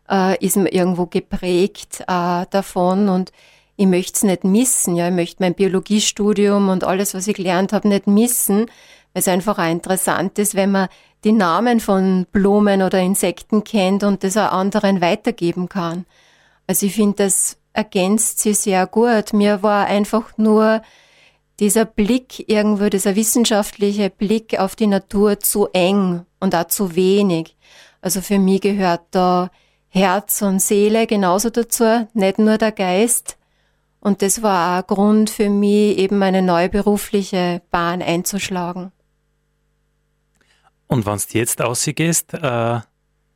äh, 0.10 0.44
ist 0.44 0.56
mir 0.56 0.72
irgendwo 0.72 1.08
geprägt 1.08 2.02
äh, 2.08 2.46
davon 2.50 3.10
und 3.10 3.32
ich 3.80 3.88
möchte 3.88 4.14
es 4.14 4.24
nicht 4.24 4.44
missen. 4.44 4.98
Ja, 4.98 5.08
ich 5.08 5.14
möchte 5.14 5.42
mein 5.42 5.54
Biologiestudium 5.54 6.68
und 6.68 6.84
alles, 6.84 7.14
was 7.14 7.30
ich 7.30 7.36
gelernt 7.38 7.72
habe, 7.72 7.88
nicht 7.88 8.08
missen, 8.08 8.66
weil 9.14 9.22
es 9.22 9.30
einfach 9.30 9.58
auch 9.58 9.72
interessant 9.72 10.38
ist, 10.38 10.54
wenn 10.54 10.72
man 10.72 10.90
die 11.24 11.32
Namen 11.32 11.80
von 11.80 12.28
Blumen 12.34 12.82
oder 12.82 13.00
Insekten 13.00 13.64
kennt 13.64 14.04
und 14.04 14.26
das 14.26 14.36
auch 14.36 14.52
anderen 14.52 15.00
weitergeben 15.00 15.70
kann. 15.70 16.06
Also 16.68 16.88
ich 16.88 16.94
finde, 16.96 17.24
das 17.24 17.56
ergänzt 17.72 18.40
sie 18.40 18.54
sehr 18.54 18.86
gut. 18.86 19.32
Mir 19.32 19.64
war 19.64 19.86
einfach 19.86 20.38
nur 20.38 20.82
dieser 21.62 21.86
Blick 21.86 22.50
irgendwo, 22.50 22.90
dieser 22.90 23.16
wissenschaftliche 23.16 24.10
Blick 24.10 24.60
auf 24.60 24.76
die 24.76 24.88
Natur 24.88 25.40
zu 25.40 25.70
eng 25.72 26.26
und 26.42 26.54
auch 26.54 26.68
zu 26.68 26.98
wenig. 26.98 27.56
Also 28.02 28.20
für 28.20 28.40
mich 28.40 28.60
gehört 28.60 29.04
da 29.12 29.50
Herz 29.88 30.42
und 30.42 30.62
Seele 30.62 31.08
genauso 31.08 31.50
dazu, 31.50 32.08
nicht 32.14 32.40
nur 32.40 32.58
der 32.58 32.74
Geist. 32.74 33.39
Und 34.02 34.22
das 34.22 34.42
war 34.42 34.80
auch 34.80 34.84
ein 34.84 34.96
Grund 34.96 35.30
für 35.30 35.50
mich, 35.50 35.98
eben 35.98 36.24
eine 36.24 36.42
neue 36.42 36.70
berufliche 36.70 37.62
Bahn 37.70 38.02
einzuschlagen. 38.02 38.92
Und 40.88 41.06
wenn 41.06 41.18
du 41.18 41.38
jetzt 41.38 41.62
ausgehst, 41.62 42.34
äh, 42.34 42.80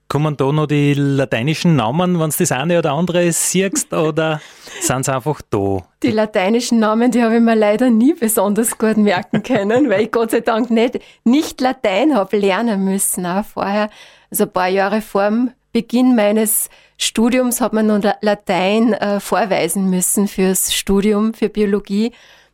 kommen 0.07 0.37
da 0.37 0.51
noch 0.51 0.67
die 0.67 0.93
lateinischen 0.93 1.75
Namen, 1.75 2.19
wenn 2.19 2.29
du 2.29 2.35
das 2.37 2.51
eine 2.51 2.79
oder 2.79 2.93
andere 2.93 3.31
siehst, 3.31 3.93
oder 3.95 4.41
sind 4.79 5.05
sie 5.05 5.13
einfach 5.13 5.41
da? 5.49 5.79
Die 6.01 6.11
lateinischen 6.11 6.79
Namen, 6.79 7.11
die 7.11 7.23
habe 7.23 7.35
ich 7.35 7.41
mir 7.41 7.55
leider 7.55 7.89
nie 7.89 8.13
besonders 8.13 8.77
gut 8.77 8.97
merken 8.97 9.43
können, 9.43 9.89
weil 9.89 10.03
ich 10.03 10.11
Gott 10.11 10.31
sei 10.31 10.41
Dank 10.41 10.71
nicht, 10.71 10.99
nicht 11.23 11.61
Latein 11.61 12.15
habe 12.15 12.37
lernen 12.37 12.83
müssen, 12.83 13.25
auch 13.25 13.45
vorher. 13.45 13.89
Also 14.31 14.45
ein 14.45 14.51
paar 14.51 14.67
Jahre 14.67 15.01
vor 15.01 15.29
dem 15.29 15.51
Beginn 15.71 16.15
meines 16.15 16.69
Studiums 17.03 17.61
hat 17.61 17.73
man 17.73 17.87
nur 17.87 18.01
Latein 18.21 18.93
äh, 18.93 19.19
vorweisen 19.19 19.89
müssen 19.89 20.27
fürs 20.27 20.73
Studium, 20.73 21.33
für 21.33 21.49
Biologie. 21.49 22.11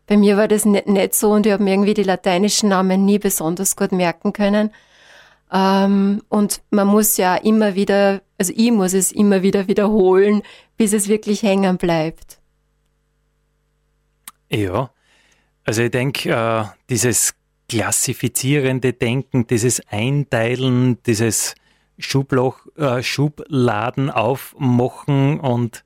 Bei 0.08 0.18
mir 0.18 0.38
war 0.38 0.48
das 0.48 0.66
nicht, 0.66 0.88
nicht 0.88 1.14
so 1.14 1.32
und 1.32 1.46
ich 1.46 1.52
habe 1.52 1.64
mir 1.64 1.72
irgendwie 1.74 1.94
die 1.94 2.04
lateinischen 2.04 2.70
Namen 2.70 3.06
nie 3.06 3.20
besonders 3.20 3.76
gut 3.76 3.92
merken 3.92 4.34
können. 4.34 4.72
Ähm, 5.52 6.24
und 6.30 6.62
man 6.72 6.88
muss 6.88 7.18
ja 7.18 7.36
immer 7.36 7.76
wieder, 7.76 8.22
also 8.38 8.54
ich 8.56 8.72
muss 8.72 8.94
es 8.94 9.12
immer 9.12 9.44
wieder 9.44 9.68
wiederholen, 9.68 10.42
bis 10.78 10.94
es 10.94 11.08
wirklich 11.08 11.44
hängen 11.44 11.78
bleibt. 11.78 12.40
Ja, 14.52 14.90
also 15.64 15.84
ich 15.84 15.92
denke, 15.92 16.32
äh, 16.32 16.64
dieses 16.90 17.36
klassifizierende 17.68 18.94
Denken, 18.94 19.46
dieses 19.46 19.80
Einteilen, 19.88 21.02
dieses 21.04 21.54
Schubloch, 22.00 22.66
äh, 22.78 23.04
Schubladen 23.04 24.10
aufmachen 24.10 25.40
und 25.40 25.84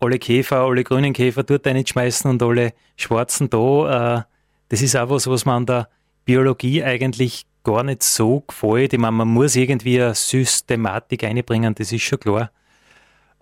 alle 0.00 0.18
Käfer, 0.18 0.60
alle 0.62 0.84
grünen 0.84 1.12
Käfer 1.12 1.42
dort 1.42 1.66
reinschmeißen 1.66 2.30
und 2.30 2.42
alle 2.42 2.72
schwarzen 2.96 3.50
da. 3.50 4.18
Äh, 4.18 4.22
das 4.68 4.82
ist 4.82 4.96
auch 4.96 5.10
was, 5.10 5.26
was 5.26 5.44
man 5.44 5.56
an 5.56 5.66
der 5.66 5.88
Biologie 6.24 6.82
eigentlich 6.82 7.46
gar 7.64 7.82
nicht 7.82 8.02
so 8.02 8.40
gefällt. 8.40 8.92
Ich 8.92 8.98
meine, 8.98 9.12
man 9.12 9.28
muss 9.28 9.56
irgendwie 9.56 10.00
eine 10.00 10.14
Systematik 10.14 11.24
einbringen, 11.24 11.74
das 11.74 11.92
ist 11.92 12.02
schon 12.02 12.20
klar. 12.20 12.50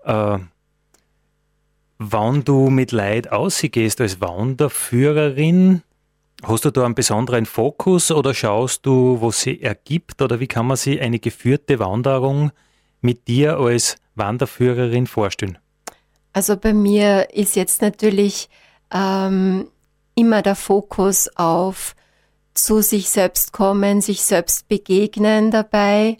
Äh, 0.04 0.38
wenn 1.99 2.45
du 2.45 2.71
mit 2.71 2.92
Leid 2.92 3.30
ausgehst 3.30 4.00
als 4.00 4.21
Wanderführerin, 4.21 5.83
Hast 6.42 6.64
du 6.64 6.70
da 6.70 6.85
einen 6.85 6.94
besonderen 6.94 7.44
Fokus 7.44 8.11
oder 8.11 8.32
schaust 8.32 8.87
du, 8.87 9.18
was 9.20 9.42
sie 9.42 9.61
ergibt 9.61 10.23
oder 10.23 10.40
wie 10.40 10.47
kann 10.47 10.66
man 10.66 10.76
sich 10.76 11.00
eine 11.00 11.18
geführte 11.18 11.78
Wanderung 11.78 12.50
mit 13.00 13.28
dir 13.28 13.59
als 13.59 13.97
Wanderführerin 14.14 15.06
vorstellen? 15.06 15.59
Also 16.32 16.56
bei 16.56 16.73
mir 16.73 17.35
ist 17.35 17.56
jetzt 17.56 17.82
natürlich 17.82 18.49
ähm, 18.92 19.68
immer 20.14 20.42
der 20.42 20.54
Fokus 20.54 21.28
auf 21.37 21.94
zu 22.54 22.82
sich 22.82 23.09
selbst 23.11 23.52
kommen, 23.52 24.00
sich 24.00 24.23
selbst 24.23 24.68
begegnen 24.68 25.50
dabei, 25.50 26.16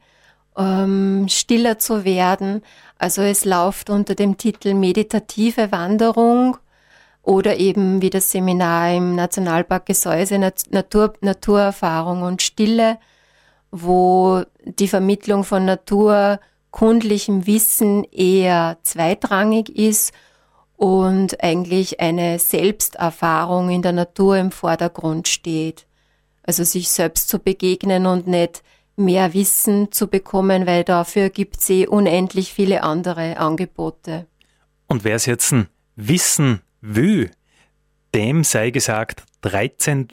ähm, 0.57 1.27
stiller 1.29 1.79
zu 1.79 2.05
werden. 2.05 2.63
Also 2.99 3.23
es 3.23 3.45
läuft 3.45 3.91
unter 3.91 4.15
dem 4.15 4.37
Titel 4.37 4.75
Meditative 4.75 5.73
Wanderung 5.73 6.57
oder 7.23 7.59
eben 7.59 8.03
wie 8.03 8.11
das 8.11 8.31
Seminar 8.31 8.95
im 8.95 9.15
Nationalpark 9.15 9.87
Gesäuse 9.87 10.39
Natur, 10.39 11.15
Naturerfahrung 11.21 12.23
und 12.23 12.43
Stille, 12.43 12.99
wo 13.71 14.43
die 14.65 14.89
Vermittlung 14.89 15.45
von 15.45 15.65
naturkundlichem 15.65 17.47
Wissen 17.47 18.05
eher 18.05 18.79
zweitrangig 18.83 19.69
ist 19.69 20.13
und 20.77 21.43
eigentlich 21.43 22.01
eine 22.01 22.39
Selbsterfahrung 22.39 23.69
in 23.69 23.83
der 23.83 23.93
Natur 23.93 24.39
im 24.39 24.51
Vordergrund 24.51 25.29
steht. 25.29 25.87
Also 26.43 26.65
sich 26.65 26.89
selbst 26.89 27.29
zu 27.29 27.39
begegnen 27.39 28.07
und 28.07 28.27
nicht 28.27 28.63
mehr 28.97 29.35
Wissen 29.35 29.93
zu 29.93 30.09
bekommen, 30.09 30.67
weil 30.67 30.85
dafür 30.85 31.29
gibt 31.29 31.59
es 31.59 31.69
eh 31.71 31.87
unendlich 31.87 32.53
viele 32.53 32.83
andere 32.83 33.37
Angebote. 33.37 34.27
Und 34.89 35.05
wer 35.05 35.17
es 35.17 35.27
jetzt 35.27 35.53
ein 35.53 35.69
Wissen 35.97 36.63
will, 36.81 37.31
dem 38.15 38.45
sei 38.45 38.71
gesagt 38.71 39.25
13. 39.43 40.09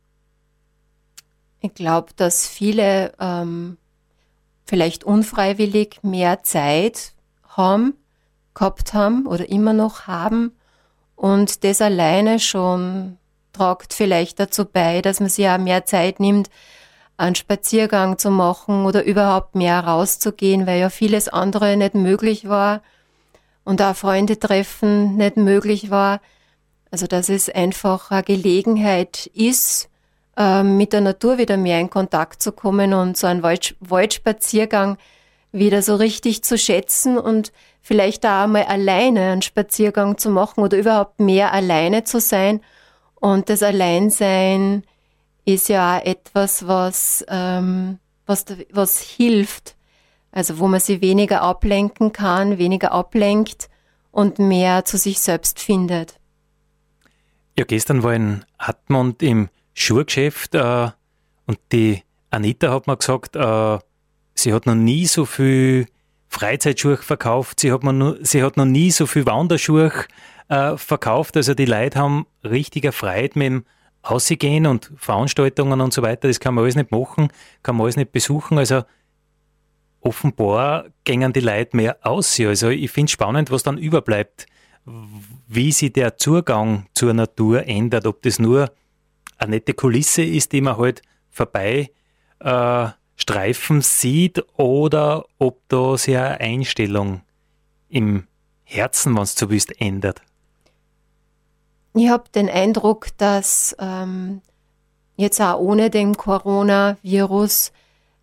Ich 1.61 1.73
glaube, 1.73 2.11
dass 2.15 2.47
viele 2.47 3.13
ähm, 3.19 3.77
vielleicht 4.65 5.03
unfreiwillig 5.03 5.99
mehr 6.01 6.43
Zeit 6.43 7.13
haben, 7.47 7.93
gehabt 8.53 8.93
haben 8.93 9.27
oder 9.27 9.49
immer 9.49 9.73
noch 9.73 10.07
haben 10.07 10.53
und 11.15 11.63
das 11.63 11.81
alleine 11.81 12.39
schon 12.39 13.17
tragt 13.53 13.93
vielleicht 13.93 14.39
dazu 14.39 14.65
bei, 14.65 15.01
dass 15.01 15.19
man 15.19 15.29
sich 15.29 15.47
auch 15.47 15.57
mehr 15.57 15.85
Zeit 15.85 16.19
nimmt, 16.19 16.49
einen 17.21 17.35
Spaziergang 17.35 18.17
zu 18.17 18.31
machen 18.31 18.85
oder 18.85 19.03
überhaupt 19.03 19.55
mehr 19.55 19.79
rauszugehen, 19.79 20.65
weil 20.65 20.79
ja 20.79 20.89
vieles 20.89 21.29
andere 21.29 21.77
nicht 21.77 21.93
möglich 21.93 22.49
war 22.49 22.81
und 23.63 23.81
auch 23.81 23.95
Freunde 23.95 24.39
treffen 24.39 25.17
nicht 25.17 25.37
möglich 25.37 25.91
war. 25.91 26.19
Also 26.89 27.07
dass 27.07 27.29
es 27.29 27.47
einfach 27.47 28.11
eine 28.11 28.23
Gelegenheit 28.23 29.27
ist, 29.33 29.89
ähm, 30.35 30.77
mit 30.77 30.93
der 30.93 31.01
Natur 31.01 31.37
wieder 31.37 31.57
mehr 31.57 31.79
in 31.79 31.89
Kontakt 31.89 32.41
zu 32.41 32.51
kommen 32.51 32.93
und 32.93 33.15
so 33.17 33.27
einen 33.27 33.43
Wald 33.43 33.75
Waldspaziergang 33.79 34.97
wieder 35.51 35.81
so 35.81 35.95
richtig 35.95 36.43
zu 36.43 36.57
schätzen 36.57 37.17
und 37.17 37.51
vielleicht 37.81 38.25
auch 38.25 38.43
einmal 38.43 38.63
alleine 38.63 39.31
einen 39.31 39.41
Spaziergang 39.41 40.17
zu 40.17 40.31
machen 40.31 40.61
oder 40.61 40.77
überhaupt 40.77 41.19
mehr 41.19 41.53
alleine 41.53 42.03
zu 42.03 42.19
sein. 42.19 42.61
Und 43.15 43.49
das 43.49 43.61
Alleinsein 43.61 44.83
ist 45.45 45.69
ja 45.69 45.97
auch 45.97 46.05
etwas, 46.05 46.67
was, 46.67 47.25
ähm, 47.27 47.99
was, 48.25 48.45
was 48.71 48.99
hilft. 48.99 49.75
Also 50.31 50.59
wo 50.59 50.67
man 50.67 50.79
sich 50.79 51.01
weniger 51.01 51.41
ablenken 51.41 52.13
kann, 52.13 52.57
weniger 52.57 52.91
ablenkt 52.93 53.69
und 54.11 54.39
mehr 54.39 54.85
zu 54.85 54.97
sich 54.97 55.19
selbst 55.19 55.59
findet. 55.59 56.19
Ja, 57.57 57.65
gestern 57.65 58.03
war 58.03 58.13
in 58.13 58.45
Atmund 58.57 59.21
im 59.21 59.49
Schuhgeschäft 59.73 60.55
äh, 60.55 60.89
und 61.45 61.59
die 61.71 62.03
Anita 62.29 62.71
hat 62.71 62.87
mir 62.87 62.95
gesagt, 62.95 63.35
äh, 63.35 63.79
sie 64.35 64.53
hat 64.53 64.65
noch 64.65 64.75
nie 64.75 65.05
so 65.05 65.25
viel 65.25 65.87
Freizeitschuhe 66.29 66.95
verkauft, 66.95 67.59
sie 67.59 67.73
hat, 67.73 67.83
noch, 67.83 68.15
sie 68.21 68.41
hat 68.41 68.55
noch 68.55 68.65
nie 68.65 68.91
so 68.91 69.05
viel 69.05 69.25
Wanderschuhe 69.25 69.91
äh, 70.47 70.77
verkauft. 70.77 71.35
Also 71.35 71.53
die 71.53 71.65
Leute 71.65 71.99
haben 71.99 72.25
richtiger 72.43 72.93
Freude 72.93 73.37
mit 73.37 73.47
dem 73.47 73.65
Ausgehen 74.03 74.65
und 74.65 74.91
Veranstaltungen 74.95 75.79
und 75.81 75.93
so 75.93 76.01
weiter. 76.01 76.27
Das 76.27 76.39
kann 76.39 76.55
man 76.55 76.63
alles 76.63 76.75
nicht 76.75 76.91
machen, 76.91 77.29
kann 77.63 77.75
man 77.75 77.85
alles 77.85 77.97
nicht 77.97 78.11
besuchen. 78.11 78.57
Also 78.57 78.83
offenbar 80.01 80.85
gängen 81.03 81.33
die 81.33 81.39
Leute 81.39 81.77
mehr 81.77 81.97
aus. 82.01 82.39
Also 82.39 82.69
ich 82.69 82.91
finde 82.91 83.09
es 83.09 83.11
spannend, 83.11 83.51
was 83.51 83.63
dann 83.63 83.77
überbleibt, 83.77 84.47
wie 85.47 85.71
sich 85.71 85.93
der 85.93 86.17
Zugang 86.17 86.87
zur 86.93 87.13
Natur 87.13 87.67
ändert, 87.67 88.07
ob 88.07 88.21
das 88.23 88.39
nur 88.39 88.71
eine 89.37 89.51
nette 89.51 89.73
Kulisse 89.73 90.23
ist, 90.23 90.51
die 90.51 90.61
man 90.61 90.77
halt 90.77 91.01
vorbei 91.29 91.91
äh, 92.39 92.87
streifen 93.15 93.81
sieht 93.81 94.43
oder 94.57 95.25
ob 95.37 95.61
da 95.69 95.97
sich 95.97 96.17
eine 96.17 96.39
Einstellung 96.39 97.21
im 97.89 98.27
Herzen, 98.63 99.15
wenn 99.15 99.23
es 99.23 99.35
so 99.35 99.49
willst, 99.49 99.79
ändert. 99.79 100.21
Ich 101.93 102.09
habe 102.09 102.23
den 102.33 102.49
Eindruck, 102.49 103.07
dass 103.17 103.75
ähm, 103.79 104.41
jetzt 105.17 105.41
auch 105.41 105.59
ohne 105.59 105.89
den 105.89 106.15
Coronavirus 106.15 107.71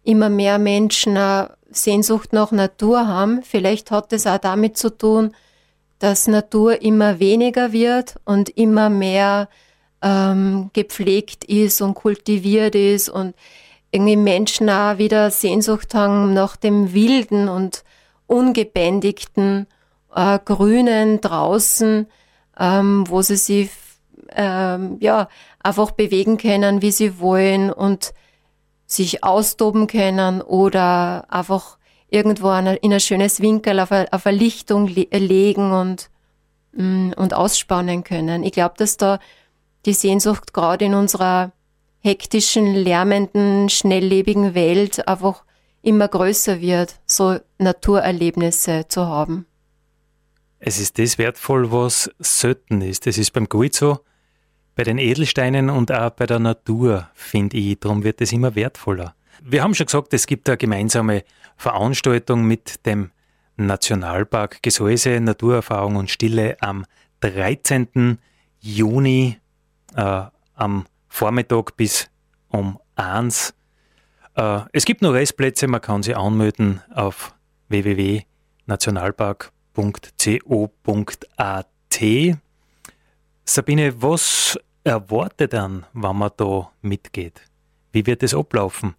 immer 0.05 0.31
mehr 0.31 0.59
Menschen 0.59 1.17
eine 1.17 1.57
Sehnsucht 1.71 2.33
nach 2.33 2.51
Natur 2.51 3.07
haben. 3.07 3.43
Vielleicht 3.43 3.91
hat 3.91 4.13
es 4.13 4.27
auch 4.27 4.39
damit 4.39 4.79
zu 4.79 4.97
tun, 4.97 5.35
dass 5.99 6.29
Natur 6.29 6.81
immer 6.81 7.19
weniger 7.19 7.73
wird 7.73 8.17
und 8.25 8.49
immer 8.51 8.89
mehr 8.89 9.49
ähm, 10.01 10.71
gepflegt 10.73 11.45
ist 11.45 11.83
und 11.83 11.95
kultiviert 11.95 12.75
ist 12.75 13.09
und 13.09 13.35
irgendwie 13.91 14.17
Menschen 14.17 14.71
auch 14.71 14.99
wieder 14.99 15.31
Sehnsucht 15.31 15.95
haben 15.95 16.33
nach 16.35 16.57
dem 16.57 16.93
Wilden 16.93 17.49
und 17.49 17.85
Ungebändigten, 18.27 19.67
äh, 20.15 20.39
Grünen 20.45 21.21
draußen, 21.21 22.07
ähm, 22.59 23.05
wo 23.09 23.23
sie 23.23 23.37
sich 23.37 23.71
ähm, 24.31 24.99
ja, 25.01 25.29
einfach 25.63 25.93
bewegen 25.93 26.39
können, 26.39 26.83
wie 26.83 26.93
sie 26.93 27.21
wollen 27.21 27.73
und 27.73 28.13
sich 28.87 29.23
austoben 29.23 29.87
können 29.87 30.41
oder 30.41 31.27
einfach 31.29 31.79
irgendwo 32.11 32.51
in 32.53 32.93
ein 32.93 33.01
schönes 33.01 33.41
Winkel 33.41 33.81
auf 33.81 33.93
eine, 33.93 34.13
auf 34.13 34.27
eine 34.27 34.37
Lichtung 34.37 34.87
legen 34.87 35.73
und, 35.73 36.11
mm, 36.73 37.13
und 37.17 37.35
ausspannen 37.35 38.03
können. 38.03 38.43
Ich 38.43 38.53
glaube, 38.53 38.75
dass 38.79 38.97
da 38.97 39.19
die 39.85 39.93
Sehnsucht 39.93 40.55
gerade 40.55 40.87
in 40.87 40.95
unserer 40.95 41.53
hektischen, 42.01 42.75
lärmenden, 42.75 43.69
schnelllebigen 43.69 44.55
Welt 44.55 45.07
einfach 45.07 45.45
immer 45.83 46.09
größer 46.09 46.61
wird, 46.61 46.97
so 47.07 47.39
Naturerlebnisse 47.59 48.87
zu 48.89 49.07
haben. 49.07 49.47
Es 50.61 50.79
ist 50.79 50.99
das 50.99 51.19
wertvoll, 51.19 51.71
was 51.71 52.11
selten 52.19 52.81
ist. 52.81 53.07
Es 53.07 53.19
ist 53.19 53.31
beim 53.33 53.49
Gold 53.49 53.75
so, 53.75 54.01
bei 54.75 54.83
den 54.85 54.99
Edelsteinen 54.99 55.71
und 55.71 55.93
auch 55.93 56.11
bei 56.11 56.27
der 56.27 56.39
Natur, 56.39 57.09
finde 57.15 57.57
ich. 57.57 57.79
Darum 57.81 58.05
wird 58.05 58.21
es 58.21 58.33
immer 58.33 58.55
wertvoller. 58.55 59.15
Wir 59.43 59.63
haben 59.63 59.75
schon 59.75 59.87
gesagt, 59.87 60.13
es 60.15 60.27
gibt 60.27 60.49
eine 60.49 60.57
gemeinsame 60.57 61.25
Veranstaltung 61.57 62.45
mit 62.45 62.87
dem 62.87 63.11
Nationalpark 63.57 64.63
Gesäuse, 64.63 65.21
Naturerfahrung 65.21 65.97
und 65.97 66.11
Stille 66.11 66.57
am 66.61 66.85
13. 67.21 68.19
Juni 68.61 69.39
äh, 69.97 70.23
am 70.55 70.87
Vormittag 71.09 71.77
bis 71.77 72.11
um 72.49 72.79
1. 72.97 73.55
Äh, 74.37 74.61
es 74.73 74.85
gibt 74.85 75.03
noch 75.03 75.13
Restplätze, 75.13 75.67
man 75.67 75.81
kann 75.81 76.03
sich 76.03 76.17
anmelden 76.17 76.81
auf 76.95 77.35
www.nationalpark.co.at. 79.79 81.67
Sabine, 83.45 84.03
was 84.03 84.59
erwartet 84.85 85.53
dann, 85.53 85.87
wenn 85.93 86.17
man 86.17 86.31
da 86.37 86.71
mitgeht? 86.83 87.41
Wie 87.93 88.07
wird 88.07 88.23
es 88.23 88.35
ablaufen? 88.35 88.95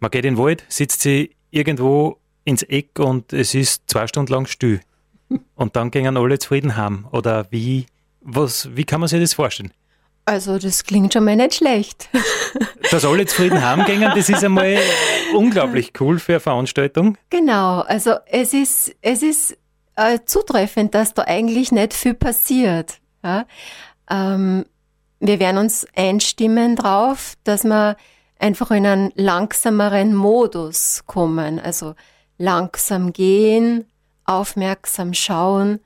Man 0.00 0.10
geht 0.10 0.24
in 0.24 0.34
den 0.34 0.42
Wald, 0.42 0.64
sitzt 0.68 1.00
sie 1.00 1.34
irgendwo 1.50 2.18
ins 2.44 2.62
Eck 2.62 2.98
und 2.98 3.32
es 3.32 3.54
ist 3.54 3.82
zwei 3.88 4.06
Stunden 4.06 4.32
lang 4.32 4.46
still. 4.46 4.80
Und 5.56 5.76
dann 5.76 5.90
gehen 5.90 6.16
alle 6.16 6.38
zufrieden 6.38 6.76
heim. 6.76 7.06
Oder 7.10 7.46
wie, 7.50 7.86
was, 8.20 8.74
wie 8.76 8.84
kann 8.84 9.00
man 9.00 9.08
sich 9.08 9.20
das 9.20 9.34
vorstellen? 9.34 9.72
Also 10.24 10.58
das 10.58 10.84
klingt 10.84 11.12
schon 11.12 11.24
mal 11.24 11.36
nicht 11.36 11.54
schlecht. 11.54 12.08
Dass 12.90 13.04
alle 13.04 13.26
zufrieden 13.26 13.62
heimgehen, 13.62 14.02
das 14.14 14.28
ist 14.28 14.44
einmal 14.44 14.78
unglaublich 15.34 15.92
cool 16.00 16.18
für 16.18 16.34
eine 16.34 16.40
Veranstaltung. 16.40 17.18
Genau, 17.30 17.80
also 17.80 18.14
es 18.26 18.54
ist, 18.54 18.94
es 19.02 19.22
ist 19.22 19.58
äh, 19.98 20.20
zutreffend, 20.24 20.94
dass 20.94 21.12
da 21.12 21.22
eigentlich 21.22 21.72
nicht 21.72 21.92
viel 21.92 22.14
passiert. 22.14 23.00
Ja? 23.22 23.46
Ähm, 24.08 24.64
wir 25.20 25.40
werden 25.40 25.58
uns 25.58 25.86
einstimmen 25.94 26.76
drauf, 26.76 27.34
dass 27.44 27.64
wir 27.64 27.96
einfach 28.38 28.70
in 28.70 28.86
einen 28.86 29.12
langsameren 29.16 30.14
Modus 30.14 31.02
kommen. 31.06 31.58
Also 31.58 31.94
langsam 32.38 33.12
gehen, 33.12 33.84
aufmerksam 34.24 35.12
schauen, 35.14 35.80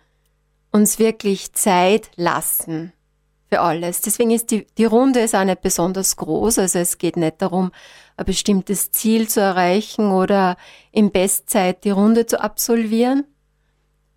uns 0.71 0.99
wirklich 0.99 1.55
Zeit 1.55 2.11
lassen 2.17 2.93
für 3.49 3.61
alles. 3.61 4.03
Deswegen 4.03 4.31
ist 4.31 4.51
die, 4.51 4.67
die 4.79 4.85
Runde 4.85 5.21
ist 5.21 5.35
auch 5.35 5.45
nicht 5.45 5.63
besonders 5.63 6.17
groß. 6.17 6.59
Also 6.59 6.79
es 6.79 6.99
geht 6.99 7.17
nicht 7.17 7.41
darum, 7.41 7.73
ein 8.17 8.27
bestimmtes 8.27 8.91
Ziel 8.93 9.29
zu 9.29 9.41
erreichen 9.41 10.11
oder 10.11 10.57
in 10.91 11.11
Bestzeit 11.11 11.85
die 11.85 11.91
Runde 11.91 12.27
zu 12.27 12.41
absolvieren, 12.41 13.25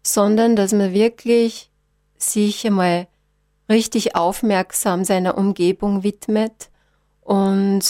sondern 0.05 0.55
dass 0.55 0.71
man 0.71 0.93
wirklich 0.93 1.71
sich 2.17 2.65
einmal 2.65 3.07
richtig 3.67 4.15
aufmerksam 4.15 5.03
seiner 5.03 5.37
Umgebung 5.37 6.03
widmet 6.03 6.69
und 7.21 7.83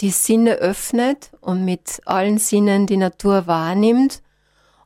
die 0.00 0.10
Sinne 0.10 0.54
öffnet 0.54 1.32
und 1.40 1.64
mit 1.64 2.00
allen 2.06 2.38
Sinnen 2.38 2.86
die 2.86 2.96
Natur 2.96 3.46
wahrnimmt 3.46 4.22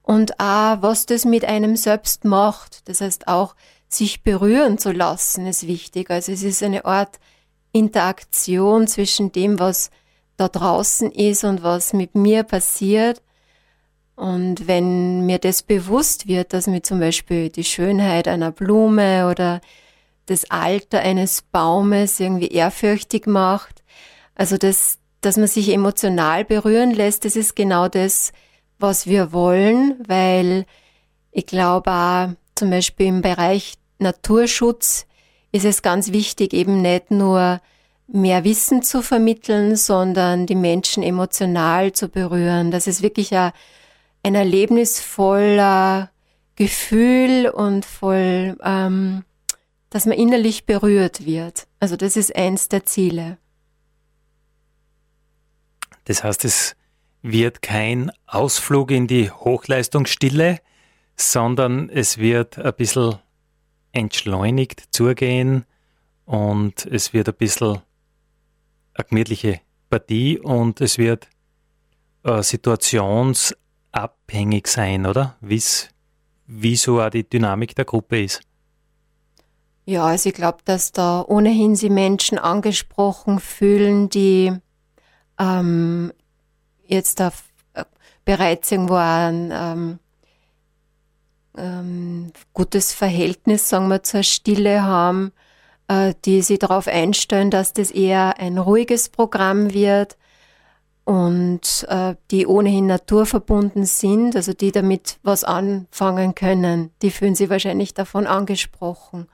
und 0.02 0.40
auch, 0.40 0.82
was 0.82 1.06
das 1.06 1.24
mit 1.24 1.44
einem 1.44 1.76
selbst 1.76 2.24
macht. 2.24 2.88
Das 2.88 3.00
heißt 3.00 3.28
auch, 3.28 3.54
sich 3.88 4.24
berühren 4.24 4.78
zu 4.78 4.90
lassen, 4.90 5.46
ist 5.46 5.68
wichtig. 5.68 6.10
Also 6.10 6.32
es 6.32 6.42
ist 6.42 6.64
eine 6.64 6.84
Art 6.84 7.20
Interaktion 7.72 8.88
zwischen 8.88 9.30
dem, 9.30 9.60
was 9.60 9.90
da 10.36 10.48
draußen 10.48 11.12
ist 11.12 11.44
und 11.44 11.62
was 11.62 11.92
mit 11.92 12.16
mir 12.16 12.42
passiert. 12.42 13.22
Und 14.20 14.68
wenn 14.68 15.24
mir 15.24 15.38
das 15.38 15.62
bewusst 15.62 16.28
wird, 16.28 16.52
dass 16.52 16.66
mir 16.66 16.83
zum 16.83 17.00
Beispiel 17.00 17.48
die 17.48 17.64
Schönheit 17.64 18.28
einer 18.28 18.52
Blume 18.52 19.26
oder 19.30 19.62
das 20.26 20.50
Alter 20.50 20.98
eines 21.00 21.40
Baumes 21.40 22.20
irgendwie 22.20 22.48
ehrfürchtig 22.48 23.26
macht, 23.26 23.83
also 24.35 24.59
das, 24.59 24.98
dass 25.22 25.38
man 25.38 25.46
sich 25.46 25.72
emotional 25.72 26.44
berühren 26.44 26.90
lässt, 26.90 27.24
das 27.24 27.35
ist 27.35 27.56
genau 27.56 27.88
das, 27.88 28.33
was 28.78 29.06
wir 29.06 29.33
wollen, 29.33 29.94
weil 30.06 30.66
ich 31.33 31.46
glaube 31.46 31.90
auch 31.90 32.28
zum 32.56 32.68
Beispiel 32.68 33.06
im 33.06 33.22
Bereich 33.22 33.76
Naturschutz 34.00 35.06
ist 35.50 35.64
es 35.64 35.80
ganz 35.80 36.12
wichtig, 36.12 36.52
eben 36.52 36.83
nicht 36.83 37.11
nur 37.11 37.62
mehr 38.06 38.44
Wissen 38.44 38.83
zu 38.83 39.00
vermitteln, 39.00 39.76
sondern 39.76 40.44
die 40.44 40.56
Menschen 40.56 41.02
emotional 41.02 41.92
zu 41.92 42.11
berühren, 42.11 42.70
dass 42.70 42.87
es 42.87 43.00
wirklich 43.00 43.35
ein, 43.35 43.52
ein 44.22 44.35
Erlebnis 44.35 45.00
voller 45.00 46.11
Gefühl 46.56 47.48
und 47.48 47.85
voll, 47.85 48.56
ähm, 48.62 49.24
dass 49.88 50.06
man 50.06 50.16
innerlich 50.16 50.66
berührt 50.66 51.24
wird. 51.24 51.66
Also 51.80 51.96
das 51.96 52.16
ist 52.16 52.35
eins 52.37 52.68
der 52.68 52.85
Ziele. 52.85 53.38
Das 56.04 56.22
heißt, 56.24 56.44
es 56.44 56.76
wird 57.22 57.62
kein 57.62 58.11
Ausflug 58.26 58.90
in 58.90 59.06
die 59.06 59.30
Hochleistungsstille, 59.30 60.59
sondern 61.16 61.88
es 61.88 62.18
wird 62.18 62.59
ein 62.59 62.74
bisschen 62.74 63.18
entschleunigt 63.92 64.85
zugehen 64.90 65.64
und 66.24 66.87
es 66.87 67.12
wird 67.12 67.28
ein 67.28 67.35
bisschen 67.35 67.80
eine 68.94 69.04
gemütliche 69.09 69.61
Partie 69.88 70.38
und 70.38 70.80
es 70.80 70.98
wird 70.98 71.28
äh, 72.24 72.42
situationsabhängig 73.90 74.66
sein, 74.66 75.07
oder? 75.07 75.37
Wie's, 75.40 75.88
wie 76.46 76.76
so 76.76 77.00
auch 77.00 77.11
die 77.11 77.29
Dynamik 77.29 77.74
der 77.74 77.85
Gruppe 77.85 78.22
ist. 78.22 78.40
Ja, 79.87 80.05
also 80.05 80.29
ich 80.29 80.35
glaube, 80.35 80.59
dass 80.64 80.92
da 80.92 81.24
ohnehin 81.26 81.74
sie 81.74 81.90
Menschen 81.90 82.38
angesprochen 82.38 83.40
fühlen, 83.40 84.09
die 84.09 84.53
ähm, 85.38 86.12
jetzt 86.87 87.18
da 87.18 87.33
äh, 87.74 87.85
bereits 88.24 88.70
irgendwo 88.70 88.94
ein 88.94 89.50
ähm, 89.53 89.98
ähm, 91.57 92.33
gutes 92.53 92.92
Verhältnis, 92.92 93.68
sagen 93.68 93.88
wir, 93.88 94.03
zur 94.03 94.22
Stille 94.22 94.83
haben, 94.83 95.33
äh, 95.88 96.14
die 96.24 96.42
sich 96.42 96.61
darauf 96.61 96.87
einstellen, 96.87 97.50
dass 97.50 97.72
das 97.72 97.90
eher 97.90 98.38
ein 98.38 98.59
ruhiges 98.59 99.09
Programm 99.09 99.72
wird 99.72 100.16
und 101.04 101.86
äh, 101.88 102.14
die 102.30 102.46
ohnehin 102.46 102.86
naturverbunden 102.86 103.84
sind, 103.84 104.36
also 104.36 104.52
die 104.52 104.72
damit 104.72 105.18
was 105.22 105.44
anfangen 105.44 106.34
können, 106.34 106.90
die 107.02 107.10
fühlen 107.10 107.34
sich 107.34 107.50
wahrscheinlich 107.50 107.94
davon 107.94 108.26
angesprochen. 108.26 109.26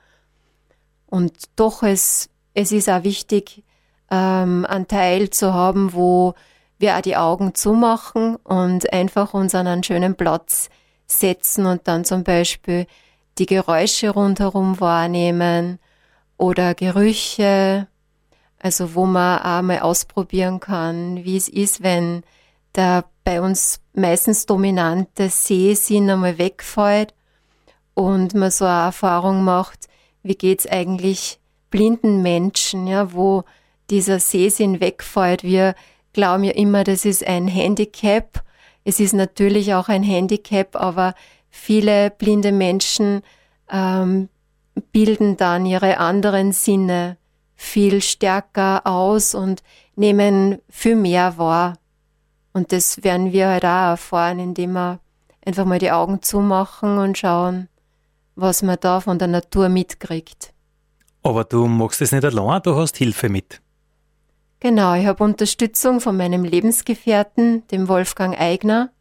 Und 1.05 1.33
doch 1.55 1.83
es, 1.83 2.29
es 2.53 2.71
ist 2.71 2.89
auch 2.89 3.03
wichtig, 3.03 3.63
ähm, 4.09 4.65
einen 4.67 4.87
Teil 4.87 5.29
zu 5.29 5.53
haben, 5.53 5.93
wo 5.93 6.33
wir 6.79 6.95
auch 6.95 7.01
die 7.01 7.17
Augen 7.17 7.55
zumachen 7.55 8.35
und 8.37 8.91
einfach 8.93 9.33
uns 9.33 9.55
an 9.55 9.67
einen 9.67 9.83
schönen 9.83 10.15
Platz 10.15 10.69
setzen 11.07 11.65
und 11.65 11.87
dann 11.87 12.05
zum 12.05 12.23
Beispiel 12.23 12.87
die 13.37 13.45
Geräusche 13.45 14.09
rundherum 14.09 14.79
wahrnehmen 14.79 15.79
oder 16.37 16.75
Gerüche, 16.75 17.87
also 18.67 18.95
wo 18.95 19.05
man 19.05 19.39
auch 19.39 19.61
mal 19.61 19.79
ausprobieren 19.79 20.59
kann, 20.59 21.23
wie 21.23 21.37
es 21.37 21.47
ist, 21.47 21.83
wenn 21.83 22.23
der 22.75 23.05
bei 23.23 23.41
uns 23.41 23.81
meistens 23.93 24.45
dominante 24.45 25.29
Sehsinn 25.29 26.09
einmal 26.09 26.37
wegfällt 26.37 27.13
und 27.93 28.35
man 28.35 28.51
so 28.51 28.65
eine 28.65 28.85
Erfahrung 28.85 29.43
macht, 29.43 29.87
wie 30.21 30.35
geht's 30.35 30.67
eigentlich 30.67 31.39
blinden 31.71 32.21
Menschen, 32.21 32.87
ja, 32.87 33.13
wo 33.13 33.43
dieser 33.89 34.19
Sehsinn 34.19 34.79
wegfällt. 34.79 35.43
Wir 35.43 35.75
glauben 36.13 36.43
ja 36.43 36.51
immer, 36.51 36.83
das 36.83 37.05
ist 37.05 37.25
ein 37.25 37.47
Handicap 37.47 38.43
es 38.87 39.01
ist 39.01 39.11
natürlich 39.11 39.73
auch 39.73 39.89
ein 39.89 40.01
Handicap, 40.01 40.77
aber 40.77 41.13
viele 41.49 42.09
blinde 42.09 42.53
Menschen 42.53 43.21
ähm, 43.69 44.29
bilden 44.93 45.35
dann 45.35 45.65
ihre 45.65 45.97
anderen 45.97 46.53
Sinne 46.53 47.17
viel 47.57 48.01
stärker 48.01 48.85
aus 48.85 49.35
und 49.35 49.63
nehmen 49.95 50.59
viel 50.69 50.95
mehr 50.95 51.37
wahr. 51.37 51.73
Und 52.53 52.71
das 52.71 53.03
werden 53.03 53.33
wir 53.33 53.49
halt 53.49 53.65
auch 53.65 53.89
erfahren, 53.91 54.39
indem 54.39 54.73
wir 54.73 54.99
einfach 55.45 55.65
mal 55.65 55.79
die 55.79 55.91
Augen 55.91 56.21
zumachen 56.21 56.97
und 56.97 57.17
schauen, 57.17 57.67
was 58.35 58.61
man 58.61 58.77
da 58.79 59.01
von 59.01 59.19
der 59.19 59.27
Natur 59.27 59.69
mitkriegt. 59.69 60.53
Aber 61.23 61.43
du 61.43 61.67
machst 61.67 62.01
es 62.01 62.11
nicht 62.11 62.23
allein, 62.23 62.61
du 62.61 62.75
hast 62.75 62.97
Hilfe 62.97 63.27
mit. 63.27 63.61
Genau, 64.59 64.95
ich 64.95 65.05
habe 65.05 65.23
Unterstützung 65.23 65.99
von 65.99 66.17
meinem 66.17 66.43
Lebensgefährten, 66.43 67.67
dem 67.67 67.87
Wolfgang 67.87 68.39
Eigner. 68.39 68.91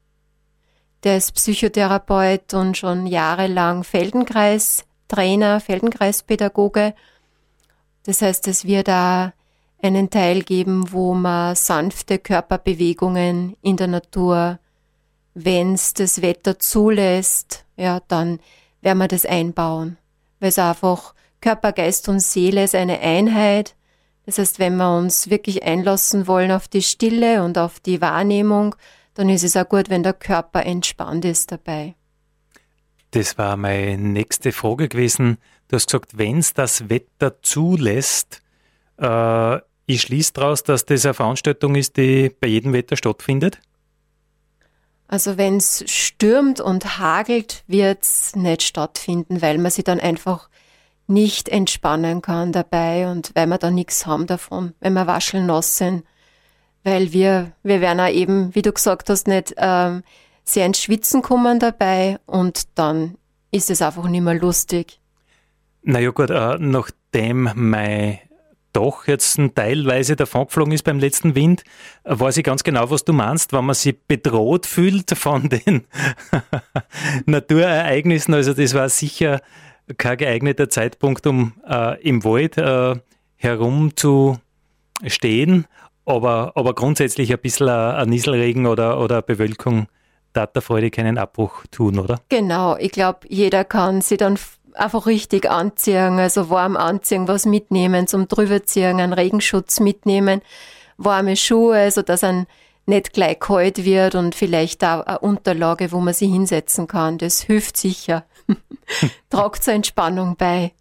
Der 1.05 1.17
ist 1.17 1.33
Psychotherapeut 1.33 2.53
und 2.53 2.77
schon 2.77 3.07
jahrelang 3.07 3.85
Feldenkreis-Trainer, 3.85 5.61
Feldenkreispädagoge. 5.61 6.95
Das 8.07 8.23
heißt, 8.23 8.49
es 8.49 8.65
wird 8.65 8.89
da 8.89 9.33
einen 9.83 10.11
Teil 10.11 10.43
geben, 10.43 10.93
wo 10.93 11.15
man 11.15 11.55
sanfte 11.55 12.19
Körperbewegungen 12.19 13.57
in 13.63 13.77
der 13.77 13.89
Natur, 13.89 14.59
wenn 15.35 15.75
es 15.75 15.93
das 15.93 16.23
Wetter 16.23 16.59
zulässt, 16.59 17.67
ja, 17.77 18.01
dann 18.09 18.41
werden 18.81 18.99
wir 18.99 19.09
das 19.09 19.27
einbauen. 19.27 19.99
Weil 20.41 20.49
es 20.49 20.59
einfach 20.59 21.15
Körper, 21.41 21.73
Geist 21.73 22.09
und 22.09 22.21
Seele 22.21 22.65
ist 22.65 22.75
eine 22.75 23.01
Einheit 23.01 23.77
das 24.27 24.39
heißt, 24.39 24.59
wenn 24.59 24.77
wir 24.77 24.97
uns 24.97 25.31
wirklich 25.31 25.63
einlassen 25.63 26.27
wollen 26.27 26.51
auf 26.51 26.67
die 26.67 26.83
Stille 26.83 27.45
und 27.45 27.57
auf 27.57 27.79
die 27.79 28.01
Wahrnehmung, 28.01 28.75
dann 29.15 29.29
ist 29.29 29.45
es 29.45 29.57
auch 29.57 29.69
gut, 29.69 29.89
wenn 29.89 30.03
der 30.03 30.13
Körper 30.13 30.67
entspannt 30.67 31.25
ist 31.25 31.53
dabei. 31.53 31.95
Das 33.13 33.39
war 33.39 33.57
meine 33.57 33.97
nächste 33.97 34.51
Frage 34.51 34.89
gewesen. 34.89 35.39
Du 35.69 35.77
hast 35.77 35.87
gesagt, 35.87 36.17
wenn 36.17 36.39
es 36.39 36.55
das 36.55 36.89
Wetter 36.89 37.43
zulässt, 37.43 38.43
äh, 39.01 39.57
ich 39.87 40.03
schließe 40.03 40.33
daraus, 40.35 40.63
dass 40.63 40.85
das 40.85 41.05
eine 41.05 41.15
Veranstaltung 41.15 41.75
ist, 41.75 41.97
die 41.97 42.31
bei 42.41 42.49
jedem 42.49 42.73
Wetter 42.73 42.97
stattfindet? 42.97 43.61
Also 45.09 45.37
wenn 45.37 45.59
es 45.59 45.85
stürmt 45.87 46.61
und 46.61 46.99
hagelt, 46.99 47.63
wird 47.69 48.03
es 48.03 48.35
nicht 48.35 48.63
stattfinden, 48.63 49.41
weil 49.41 49.59
man 49.59 49.71
sich 49.71 49.85
dann 49.85 50.01
einfach 50.01 50.49
nicht 51.07 51.49
entspannen 51.49 52.23
kann 52.23 52.51
dabei 52.51 53.09
und 53.09 53.31
weil 53.35 53.47
wir 53.47 53.59
da 53.59 53.71
nichts 53.71 54.07
haben 54.07 54.27
davon, 54.27 54.75
wenn 54.81 54.95
wir 54.95 55.07
wascheln 55.07 55.47
nass 55.47 55.79
sind. 55.79 56.05
Weil 56.83 57.13
wir, 57.13 57.53
wir 57.63 57.81
werden 57.81 58.01
auch 58.01 58.09
eben, 58.09 58.55
wie 58.55 58.63
du 58.63 58.73
gesagt 58.73 59.09
hast, 59.09 59.29
nicht 59.29 59.55
ähm, 59.57 60.03
sehr 60.45 60.67
ins 60.67 60.81
Schwitzen 60.81 61.23
kommen 61.23 61.61
dabei 61.61 62.19
und 62.27 62.65
dann 62.77 63.17
ist 63.53 63.71
es 63.71 63.83
einfach 63.83 64.09
nicht 64.09 64.23
mehr 64.23 64.35
lustig. 64.35 65.01
Naja 65.89 66.11
gut, 66.11 66.31
äh, 66.31 66.59
nachdem 66.59 67.49
mein 67.55 68.19
doch 68.73 69.07
jetzt 69.07 69.41
teilweise 69.55 70.17
davongeflogen 70.17 70.73
ist 70.73 70.83
beim 70.83 70.99
letzten 70.99 71.37
Wind, 71.37 71.63
weiß 72.03 72.39
ich 72.39 72.45
ganz 72.45 72.65
genau, 72.65 72.91
was 72.91 73.05
du 73.05 73.13
meinst, 73.13 73.53
wenn 73.53 73.65
man 73.65 73.77
sich 73.77 73.97
bedroht 74.07 74.67
fühlt 74.67 75.17
von 75.17 75.49
den 75.49 75.87
Naturereignissen. 77.27 78.35
Also 78.35 78.53
das 78.53 78.75
war 78.75 78.89
sicher 78.89 79.41
kein 79.97 80.19
geeigneter 80.19 80.69
Zeitpunkt, 80.69 81.25
um 81.29 81.53
äh, 81.69 82.03
im 82.03 82.25
Wald 82.25 82.59
äh, 82.59 82.97
herumzustehen, 83.37 85.67
aber, 86.05 86.53
aber 86.57 86.75
grundsätzlich 86.75 87.33
ein 87.33 87.39
bisschen 87.39 87.69
ein 87.69 88.09
Nieselregen 88.09 88.67
oder, 88.67 89.01
oder 89.01 89.23
Bewölkung 89.23 89.87
darf 90.33 90.53
der 90.53 90.63
Freude 90.63 90.91
keinen 90.91 91.17
Abbruch 91.17 91.65
tun, 91.71 91.99
oder? 91.99 92.21
Genau, 92.29 92.77
ich 92.77 92.91
glaube, 92.91 93.21
jeder 93.29 93.65
kann 93.65 94.01
sich 94.01 94.19
dann 94.19 94.37
einfach 94.79 95.07
richtig 95.07 95.51
anziehen, 95.51 96.19
also 96.19 96.51
warm 96.51 96.77
anziehen, 96.77 97.29
was 97.29 97.47
mitnehmen, 97.47 98.07
zum 98.07 98.29
drüberziehen, 98.29 99.01
einen 99.01 99.13
Regenschutz 99.13 99.81
mitnehmen, 99.81 100.43
warme 100.97 101.37
Schuhe, 101.37 101.91
sodass 101.91 102.25
ein 102.25 102.47
nicht 102.87 103.13
gleich 103.13 103.41
kalt 103.41 103.85
wird 103.85 104.15
und 104.15 104.35
vielleicht 104.35 104.85
auch 104.85 105.05
eine 105.07 105.19
Unterlage, 105.19 105.91
wo 105.93 106.01
man 106.01 106.15
sich 106.15 106.31
hinsetzen 106.31 106.87
kann. 106.87 107.19
Das 107.19 107.43
hilft 107.43 107.77
sicher. 107.77 108.25
Tragt 109.31 109.65
zur 109.65 109.75
Entspannung 109.75 110.37
bei. 110.37 110.73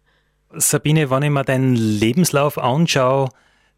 Sabine, 0.54 1.10
wenn 1.10 1.24
ich 1.24 1.30
mir 1.30 1.44
deinen 1.44 1.74
Lebenslauf 1.74 2.58
anschaue, 2.58 3.28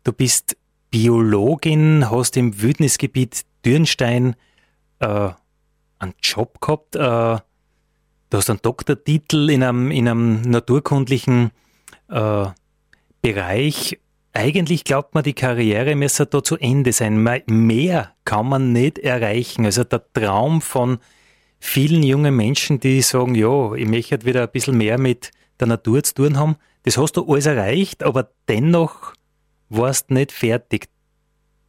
du 0.04 0.12
bist 0.12 0.56
Biologin, 0.90 2.10
hast 2.10 2.36
im 2.36 2.60
Wildnisgebiet 2.60 3.44
Dürnstein 3.64 4.36
äh, 5.00 5.30
einen 5.98 6.14
Job 6.22 6.60
gehabt, 6.60 6.96
äh, 6.96 7.38
du 8.30 8.38
hast 8.38 8.50
einen 8.50 8.60
Doktortitel 8.62 9.50
in 9.50 9.62
einem, 9.62 9.90
in 9.90 10.08
einem 10.08 10.42
naturkundlichen 10.42 11.50
äh, 12.08 12.46
Bereich 13.20 13.98
eigentlich 14.38 14.84
glaubt 14.84 15.14
man, 15.14 15.24
die 15.24 15.34
Karriere 15.34 15.96
müsse 15.96 16.26
da 16.26 16.42
zu 16.44 16.56
Ende 16.56 16.92
sein. 16.92 17.22
Mehr 17.46 18.12
kann 18.24 18.48
man 18.48 18.72
nicht 18.72 18.98
erreichen. 18.98 19.64
Also 19.64 19.82
der 19.82 20.02
Traum 20.12 20.60
von 20.62 20.98
vielen 21.58 22.04
jungen 22.04 22.36
Menschen, 22.36 22.78
die 22.78 23.02
sagen, 23.02 23.34
ja, 23.34 23.74
ich 23.74 23.88
möchte 23.88 24.12
halt 24.12 24.24
wieder 24.24 24.42
ein 24.42 24.52
bisschen 24.52 24.76
mehr 24.76 24.98
mit 24.98 25.32
der 25.58 25.66
Natur 25.66 26.04
zu 26.04 26.14
tun 26.14 26.38
haben, 26.38 26.56
das 26.84 26.96
hast 26.96 27.16
du 27.16 27.26
alles 27.26 27.46
erreicht, 27.46 28.04
aber 28.04 28.30
dennoch 28.48 29.12
warst 29.68 30.12
nicht 30.12 30.30
fertig. 30.30 30.88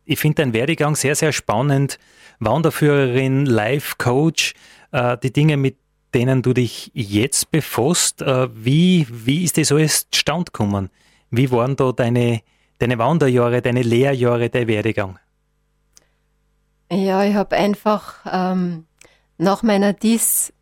Ich 0.05 0.19
finde 0.19 0.35
deinen 0.35 0.53
Werdegang 0.53 0.95
sehr, 0.95 1.15
sehr 1.15 1.31
spannend. 1.31 1.97
Wanderführerin, 2.39 3.45
Life-Coach, 3.45 4.53
äh, 4.91 5.17
die 5.17 5.33
Dinge, 5.33 5.57
mit 5.57 5.77
denen 6.13 6.41
du 6.41 6.53
dich 6.53 6.91
jetzt 6.93 7.51
befasst. 7.51 8.21
Äh, 8.21 8.49
wie, 8.53 9.07
wie 9.09 9.43
ist 9.43 9.57
das 9.57 9.71
alles 9.71 10.09
zustande 10.09 10.45
gekommen? 10.45 10.89
Wie 11.31 11.51
waren 11.51 11.75
da 11.75 11.91
deine, 11.91 12.41
deine 12.79 12.97
Wanderjahre, 12.97 13.61
deine 13.61 13.81
Lehrjahre, 13.81 14.49
dein 14.49 14.67
Werdegang? 14.67 15.19
Ja, 16.91 17.23
ich 17.23 17.35
habe 17.35 17.55
einfach 17.55 18.15
ähm, 18.31 18.85
nach 19.37 19.61
meiner 19.61 19.93
Dies 19.93 20.53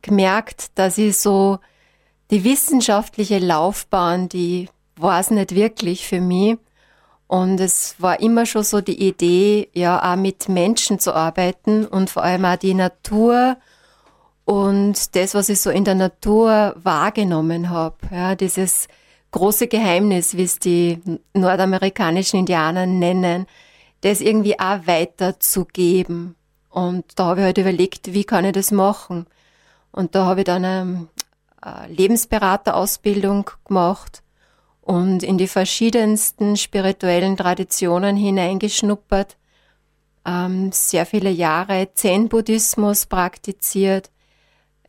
gemerkt, 0.00 0.78
dass 0.78 0.96
ich 0.96 1.16
so 1.18 1.58
die 2.30 2.44
wissenschaftliche 2.44 3.38
Laufbahn, 3.38 4.28
die 4.28 4.68
war 4.96 5.20
es 5.20 5.30
nicht 5.30 5.54
wirklich 5.54 6.06
für 6.06 6.20
mich. 6.20 6.56
Und 7.26 7.60
es 7.60 7.96
war 7.98 8.20
immer 8.20 8.46
schon 8.46 8.62
so 8.62 8.80
die 8.80 9.06
Idee, 9.06 9.68
ja, 9.72 10.12
auch 10.12 10.16
mit 10.16 10.48
Menschen 10.48 10.98
zu 10.98 11.14
arbeiten 11.14 11.86
und 11.86 12.10
vor 12.10 12.22
allem 12.22 12.44
auch 12.44 12.56
die 12.56 12.74
Natur 12.74 13.56
und 14.44 15.16
das, 15.16 15.34
was 15.34 15.48
ich 15.48 15.60
so 15.60 15.70
in 15.70 15.84
der 15.84 15.94
Natur 15.94 16.74
wahrgenommen 16.82 17.70
habe. 17.70 17.96
Ja, 18.10 18.34
dieses 18.34 18.88
große 19.30 19.68
Geheimnis, 19.68 20.36
wie 20.36 20.44
es 20.44 20.58
die 20.58 21.00
nordamerikanischen 21.32 22.40
Indianer 22.40 22.86
nennen, 22.86 23.46
das 24.02 24.20
irgendwie 24.20 24.58
auch 24.58 24.86
weiterzugeben. 24.86 26.36
Und 26.68 27.04
da 27.16 27.26
habe 27.26 27.40
ich 27.40 27.44
halt 27.46 27.58
überlegt, 27.58 28.12
wie 28.12 28.24
kann 28.24 28.44
ich 28.44 28.52
das 28.52 28.70
machen? 28.70 29.26
Und 29.92 30.14
da 30.14 30.26
habe 30.26 30.40
ich 30.40 30.44
dann 30.44 30.64
eine, 30.64 31.08
eine 31.60 31.94
Lebensberaterausbildung 31.94 33.50
gemacht 33.64 34.22
und 34.82 35.22
in 35.22 35.38
die 35.38 35.48
verschiedensten 35.48 36.56
spirituellen 36.56 37.36
Traditionen 37.36 38.16
hineingeschnuppert, 38.16 39.36
ähm, 40.26 40.72
sehr 40.72 41.06
viele 41.06 41.30
Jahre 41.30 41.88
Zen-Buddhismus 41.94 43.06
praktiziert. 43.06 44.10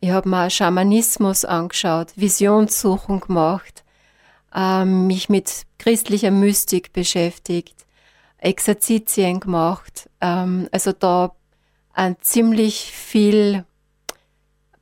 Ich 0.00 0.10
habe 0.10 0.28
mal 0.28 0.50
Schamanismus 0.50 1.44
angeschaut, 1.44 2.12
Visionssuchung 2.16 3.20
gemacht, 3.20 3.84
ähm, 4.54 5.06
mich 5.06 5.28
mit 5.28 5.62
christlicher 5.78 6.30
Mystik 6.30 6.92
beschäftigt, 6.92 7.86
Exerzitien 8.38 9.40
gemacht. 9.40 10.10
Ähm, 10.20 10.68
also 10.70 10.92
da 10.92 11.34
ein 11.92 12.16
ziemlich 12.20 12.92
viel 12.92 13.64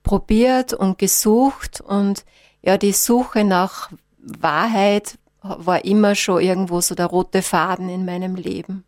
probiert 0.02 0.72
und 0.72 0.98
gesucht 0.98 1.80
und 1.80 2.24
ja, 2.62 2.76
die 2.76 2.92
Suche 2.92 3.44
nach 3.44 3.90
Wahrheit 4.18 5.18
war 5.40 5.84
immer 5.84 6.14
schon 6.14 6.42
irgendwo 6.42 6.80
so 6.80 6.94
der 6.94 7.06
rote 7.06 7.42
Faden 7.42 7.88
in 7.88 8.04
meinem 8.04 8.34
Leben. 8.34 8.84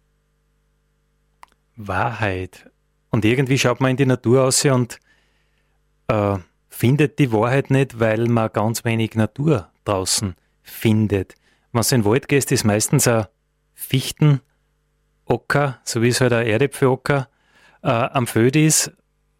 Wahrheit. 1.76 2.70
Und 3.10 3.24
irgendwie 3.24 3.58
schaut 3.58 3.80
man 3.80 3.92
in 3.92 3.96
die 3.98 4.06
Natur 4.06 4.44
aus 4.44 4.64
und 4.64 4.98
äh, 6.08 6.38
findet 6.68 7.18
die 7.18 7.32
Wahrheit 7.32 7.70
nicht, 7.70 8.00
weil 8.00 8.26
man 8.28 8.52
ganz 8.52 8.84
wenig 8.84 9.14
Natur 9.14 9.68
draußen 9.84 10.34
findet. 10.62 11.34
Wenn 11.72 11.82
du 11.82 11.94
in 11.94 12.02
den 12.02 12.10
Wald 12.10 12.28
gehst, 12.28 12.52
ist 12.52 12.64
meistens 12.64 13.08
ein 13.08 13.26
Fichtenocker, 13.74 14.40
so 15.84 16.02
wie 16.02 16.08
es 16.08 16.20
halt 16.20 16.32
ein 16.32 16.46
Erdäpfelocker 16.46 17.28
äh, 17.82 17.88
am 17.88 18.26
Föd 18.26 18.56
ist. 18.56 18.92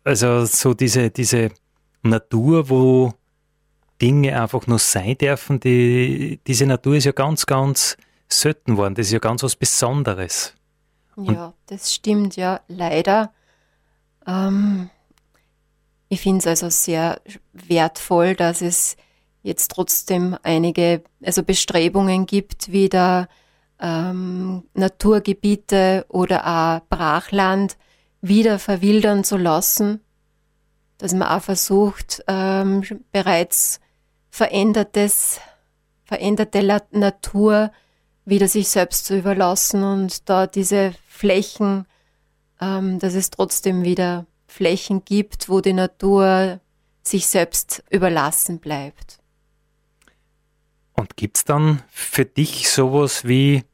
Also 0.05 0.44
so 0.44 0.74
diese, 0.74 1.11
diese 1.11 1.50
Natur, 2.02 2.68
wo 2.68 3.12
Dinge 4.00 4.40
einfach 4.40 4.66
nur 4.66 4.79
sein 4.79 5.16
dürfen, 5.16 5.61
die, 5.61 6.40
diese 6.46 6.66
Natur 6.66 6.96
ist 6.96 7.05
ja 7.05 7.12
ganz, 7.12 7.46
ganz 7.46 7.96
selten 8.29 8.76
worden. 8.76 8.94
Das 8.94 9.07
ist 9.07 9.12
ja 9.12 9.18
ganz 9.18 9.42
was 9.42 9.57
Besonderes. 9.57 10.55
Ja, 11.16 11.55
das 11.66 11.94
stimmt, 11.94 12.37
ja, 12.37 12.61
leider. 12.68 13.33
Ähm, 14.26 14.90
ich 16.09 16.21
finde 16.21 16.38
es 16.38 16.47
also 16.47 16.71
sehr 16.71 17.21
wertvoll, 17.53 18.35
dass 18.35 18.62
es 18.62 18.97
jetzt 19.42 19.71
trotzdem 19.71 20.37
einige 20.42 21.03
also 21.25 21.42
Bestrebungen 21.42 22.27
gibt, 22.27 22.73
wieder 22.73 23.29
ähm, 23.81 24.64
Naturgebiete 24.75 26.07
oder 26.09 26.47
auch 26.47 26.88
Brachland 26.88 27.77
wieder 28.21 28.59
verwildern 28.59 29.25
zu 29.25 29.37
lassen, 29.37 30.01
dass 30.99 31.12
man 31.12 31.29
auch 31.29 31.42
versucht, 31.42 32.25
ähm, 32.27 32.83
bereits 33.12 33.81
verändertes, 34.31 35.40
veränderte 36.05 36.62
Natur 36.90 37.71
wieder 38.25 38.49
sich 38.49 38.69
selbst 38.69 39.07
zu 39.07 39.16
überlassen 39.16 39.83
und 39.83 40.29
da 40.29 40.47
diese 40.47 40.92
Flächen, 41.07 41.87
ähm, 42.61 42.99
dass 42.99 43.14
es 43.14 43.31
trotzdem 43.31 43.85
wieder 43.85 44.27
Flächen 44.57 45.05
gibt, 45.05 45.51
wo 45.51 45.61
die 45.61 45.75
Natur 45.75 46.61
sich 47.03 47.27
selbst 47.27 47.85
überlassen 47.90 48.59
bleibt. 48.59 49.19
Und 50.95 51.16
gibt 51.16 51.37
es 51.37 51.45
dann 51.45 51.83
für 51.90 52.25
dich 52.25 52.71
sowas 52.71 53.27
wie 53.27 53.64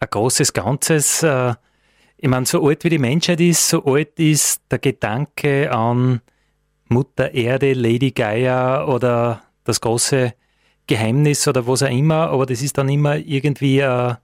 ein 0.00 0.08
großes 0.10 0.54
Ganzes? 0.54 1.22
Äh, 1.22 1.54
ich 2.16 2.28
meine, 2.28 2.46
so 2.46 2.66
alt 2.66 2.82
wie 2.84 2.88
die 2.88 2.98
Menschheit 2.98 3.42
ist, 3.42 3.68
so 3.68 3.84
alt 3.84 4.18
ist 4.18 4.62
der 4.70 4.78
Gedanke 4.78 5.70
an 5.70 6.22
Mutter 6.88 7.34
Erde, 7.34 7.74
Lady 7.74 8.12
Gaia 8.12 8.86
oder 8.86 9.42
das 9.64 9.82
große 9.82 10.32
Geheimnis 10.86 11.46
oder 11.46 11.66
was 11.66 11.82
auch 11.82 11.90
immer, 11.90 12.30
aber 12.30 12.46
das 12.46 12.62
ist 12.62 12.78
dann 12.78 12.88
immer 12.88 13.16
irgendwie 13.16 13.82
ein, 13.82 14.12
äh, 14.12 14.14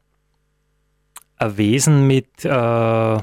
ein 1.37 1.57
Wesen 1.59 2.07
mit 2.07 2.46
äh, 2.46 3.18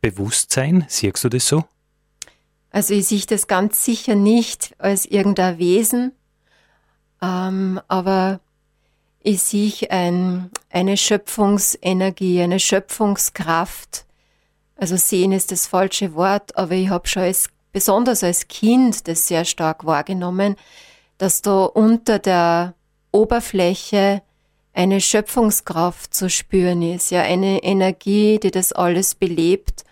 Bewusstsein. 0.00 0.84
Siehst 0.88 1.22
du 1.22 1.28
das 1.28 1.46
so? 1.46 1.64
Also 2.76 2.92
ich 2.92 3.06
sehe 3.06 3.22
das 3.26 3.46
ganz 3.46 3.86
sicher 3.86 4.14
nicht 4.14 4.74
als 4.76 5.06
irgendein 5.06 5.56
Wesen, 5.56 6.12
ähm, 7.22 7.80
aber 7.88 8.40
ich 9.22 9.42
sehe 9.42 9.90
ein, 9.90 10.50
eine 10.68 10.98
Schöpfungsenergie, 10.98 12.42
eine 12.42 12.60
Schöpfungskraft. 12.60 14.04
Also 14.76 14.98
sehen 14.98 15.32
ist 15.32 15.52
das 15.52 15.66
falsche 15.66 16.14
Wort, 16.16 16.54
aber 16.58 16.72
ich 16.72 16.90
habe 16.90 17.08
schon 17.08 17.22
als, 17.22 17.48
besonders 17.72 18.22
als 18.22 18.46
Kind 18.46 19.08
das 19.08 19.26
sehr 19.26 19.46
stark 19.46 19.86
wahrgenommen, 19.86 20.54
dass 21.16 21.40
da 21.40 21.64
unter 21.64 22.18
der 22.18 22.74
Oberfläche 23.10 24.20
eine 24.74 25.00
Schöpfungskraft 25.00 26.12
zu 26.12 26.28
spüren 26.28 26.82
ist, 26.82 27.10
ja, 27.10 27.22
eine 27.22 27.62
Energie, 27.62 28.38
die 28.38 28.50
das 28.50 28.74
alles 28.74 29.14
belebt 29.14 29.84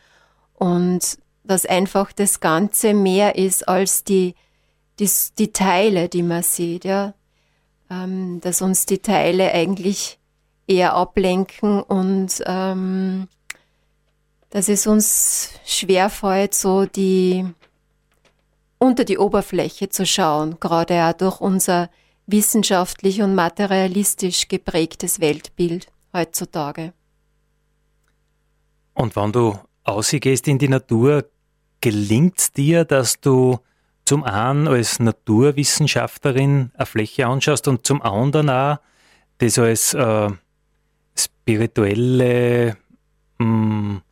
und 0.53 1.24
dass 1.45 1.67
einfach 1.67 2.13
das 2.13 2.41
Ganze 2.41 2.95
mehr 2.95 3.37
ist 3.37 3.69
als 3.69 4.05
die, 4.05 4.35
die, 4.99 5.11
die 5.39 5.53
Teile, 5.53 6.09
die 6.09 6.23
man 6.23 6.43
sieht, 6.43 6.85
ja, 6.85 7.15
ähm, 7.91 8.41
dass 8.41 8.63
uns 8.63 8.87
die 8.87 8.99
Teile 8.99 9.53
eigentlich 9.53 10.19
eher 10.67 10.95
ablenken 10.95 11.83
und 11.83 12.43
ähm, 12.47 13.29
dass 14.51 14.69
es 14.69 14.87
uns 14.87 15.51
schwerfällt, 15.65 16.55
so 16.55 16.87
die 16.87 17.45
unter 18.79 19.05
die 19.05 19.19
Oberfläche 19.19 19.89
zu 19.89 20.07
schauen, 20.07 20.59
gerade 20.61 21.05
auch 21.05 21.13
durch 21.13 21.41
unser 21.41 21.91
wissenschaftlich 22.27 23.23
und 23.23 23.35
materialistisch 23.35 24.49
geprägtes 24.49 25.21
Weltbild 25.21 25.89
heutzutage. 26.13 26.93
Und 28.95 29.17
wenn 29.17 29.33
du 29.33 29.59
ausgehst 29.85 30.49
in 30.49 30.59
die 30.59 30.69
Natur, 30.69 31.25
gelingt 31.81 32.39
es 32.39 32.53
dir, 32.53 32.85
dass 32.85 33.21
du 33.21 33.59
zum 34.05 34.25
einen 34.25 34.69
als 34.69 35.01
Naturwissenschaftlerin 35.01 36.71
eine 36.75 36.87
Fläche 36.87 37.27
anschaust 37.27 37.69
und 37.69 37.87
zum 37.87 38.03
anderen 38.03 38.51
auch 38.51 38.79
das 39.39 39.59
als 39.59 39.95
äh, 39.95 40.31
spirituelle, 41.17 42.77
mh, 43.39 43.47
mm, 43.47 44.03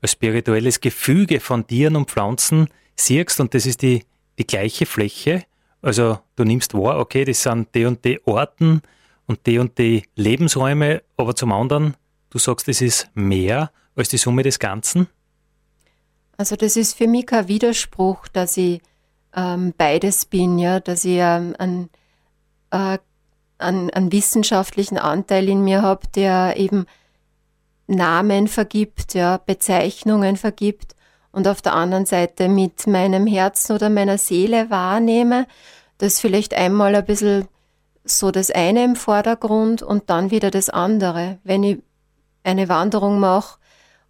als 0.00 0.12
spirituelles 0.12 0.80
Gefüge 0.80 1.40
von 1.40 1.66
Tieren 1.66 1.96
und 1.96 2.10
Pflanzen 2.10 2.68
siehst 2.96 3.40
und 3.40 3.54
das 3.54 3.66
ist 3.66 3.82
die 3.82 4.04
die 4.38 4.46
gleiche 4.46 4.86
Fläche. 4.86 5.44
Also 5.80 6.20
du 6.36 6.44
nimmst 6.44 6.74
wahr, 6.74 6.98
okay, 6.98 7.24
das 7.24 7.42
sind 7.42 7.74
die 7.74 7.84
und 7.84 8.04
die 8.04 8.24
Orten 8.26 8.82
und 9.26 9.46
die 9.46 9.58
und 9.58 9.78
die 9.78 10.04
Lebensräume, 10.16 11.02
aber 11.16 11.34
zum 11.34 11.52
anderen, 11.52 11.94
du 12.30 12.38
sagst, 12.38 12.68
das 12.68 12.80
ist 12.80 13.10
mehr 13.14 13.70
als 13.96 14.08
die 14.08 14.16
Summe 14.16 14.42
des 14.42 14.58
Ganzen? 14.58 15.08
Also 16.36 16.56
das 16.56 16.76
ist 16.76 16.96
für 16.96 17.06
mich 17.06 17.26
kein 17.26 17.48
Widerspruch, 17.48 18.28
dass 18.28 18.56
ich 18.56 18.80
ähm, 19.34 19.74
beides 19.76 20.26
bin, 20.26 20.58
ja, 20.58 20.80
dass 20.80 21.04
ich 21.04 21.18
ähm, 21.18 21.54
einen, 21.58 21.90
äh, 22.70 22.98
einen, 23.58 23.90
einen 23.90 24.12
wissenschaftlichen 24.12 24.98
Anteil 24.98 25.48
in 25.48 25.62
mir 25.62 25.82
habe, 25.82 26.06
der 26.14 26.56
eben 26.56 26.86
Namen 27.86 28.48
vergibt, 28.48 29.14
ja, 29.14 29.38
Bezeichnungen 29.38 30.36
vergibt 30.36 30.94
und 31.32 31.48
auf 31.48 31.62
der 31.62 31.74
anderen 31.74 32.06
Seite 32.06 32.48
mit 32.48 32.86
meinem 32.86 33.26
Herzen 33.26 33.74
oder 33.74 33.90
meiner 33.90 34.18
Seele 34.18 34.70
wahrnehme, 34.70 35.46
das 35.98 36.20
vielleicht 36.20 36.54
einmal 36.54 36.94
ein 36.94 37.04
bisschen 37.04 37.48
so 38.04 38.30
das 38.30 38.50
eine 38.50 38.84
im 38.84 38.96
Vordergrund 38.96 39.82
und 39.82 40.10
dann 40.10 40.30
wieder 40.30 40.50
das 40.50 40.68
andere. 40.68 41.38
Wenn 41.44 41.62
ich 41.62 41.78
eine 42.42 42.68
Wanderung 42.68 43.20
mache 43.20 43.58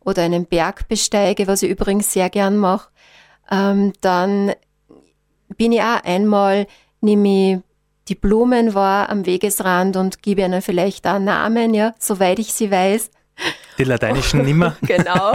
oder 0.04 0.22
einen 0.22 0.46
Berg 0.46 0.88
besteige, 0.88 1.46
was 1.46 1.62
ich 1.62 1.70
übrigens 1.70 2.12
sehr 2.12 2.30
gern 2.30 2.56
mache, 2.56 2.88
ähm, 3.50 3.92
dann 4.00 4.52
bin 5.56 5.72
ich 5.72 5.82
auch 5.82 6.02
einmal, 6.04 6.66
nehme 7.00 7.28
ich 7.28 7.58
die 8.08 8.14
Blumen 8.14 8.74
wahr 8.74 9.08
am 9.10 9.26
Wegesrand 9.26 9.96
und 9.96 10.22
gebe 10.22 10.42
ihnen 10.42 10.62
vielleicht 10.62 11.06
auch 11.06 11.18
Namen, 11.18 11.74
ja, 11.74 11.94
soweit 11.98 12.38
ich 12.38 12.52
sie 12.52 12.70
weiß. 12.70 13.10
Die 13.78 13.84
lateinischen 13.84 14.44
nimmer. 14.44 14.76
genau. 14.82 15.32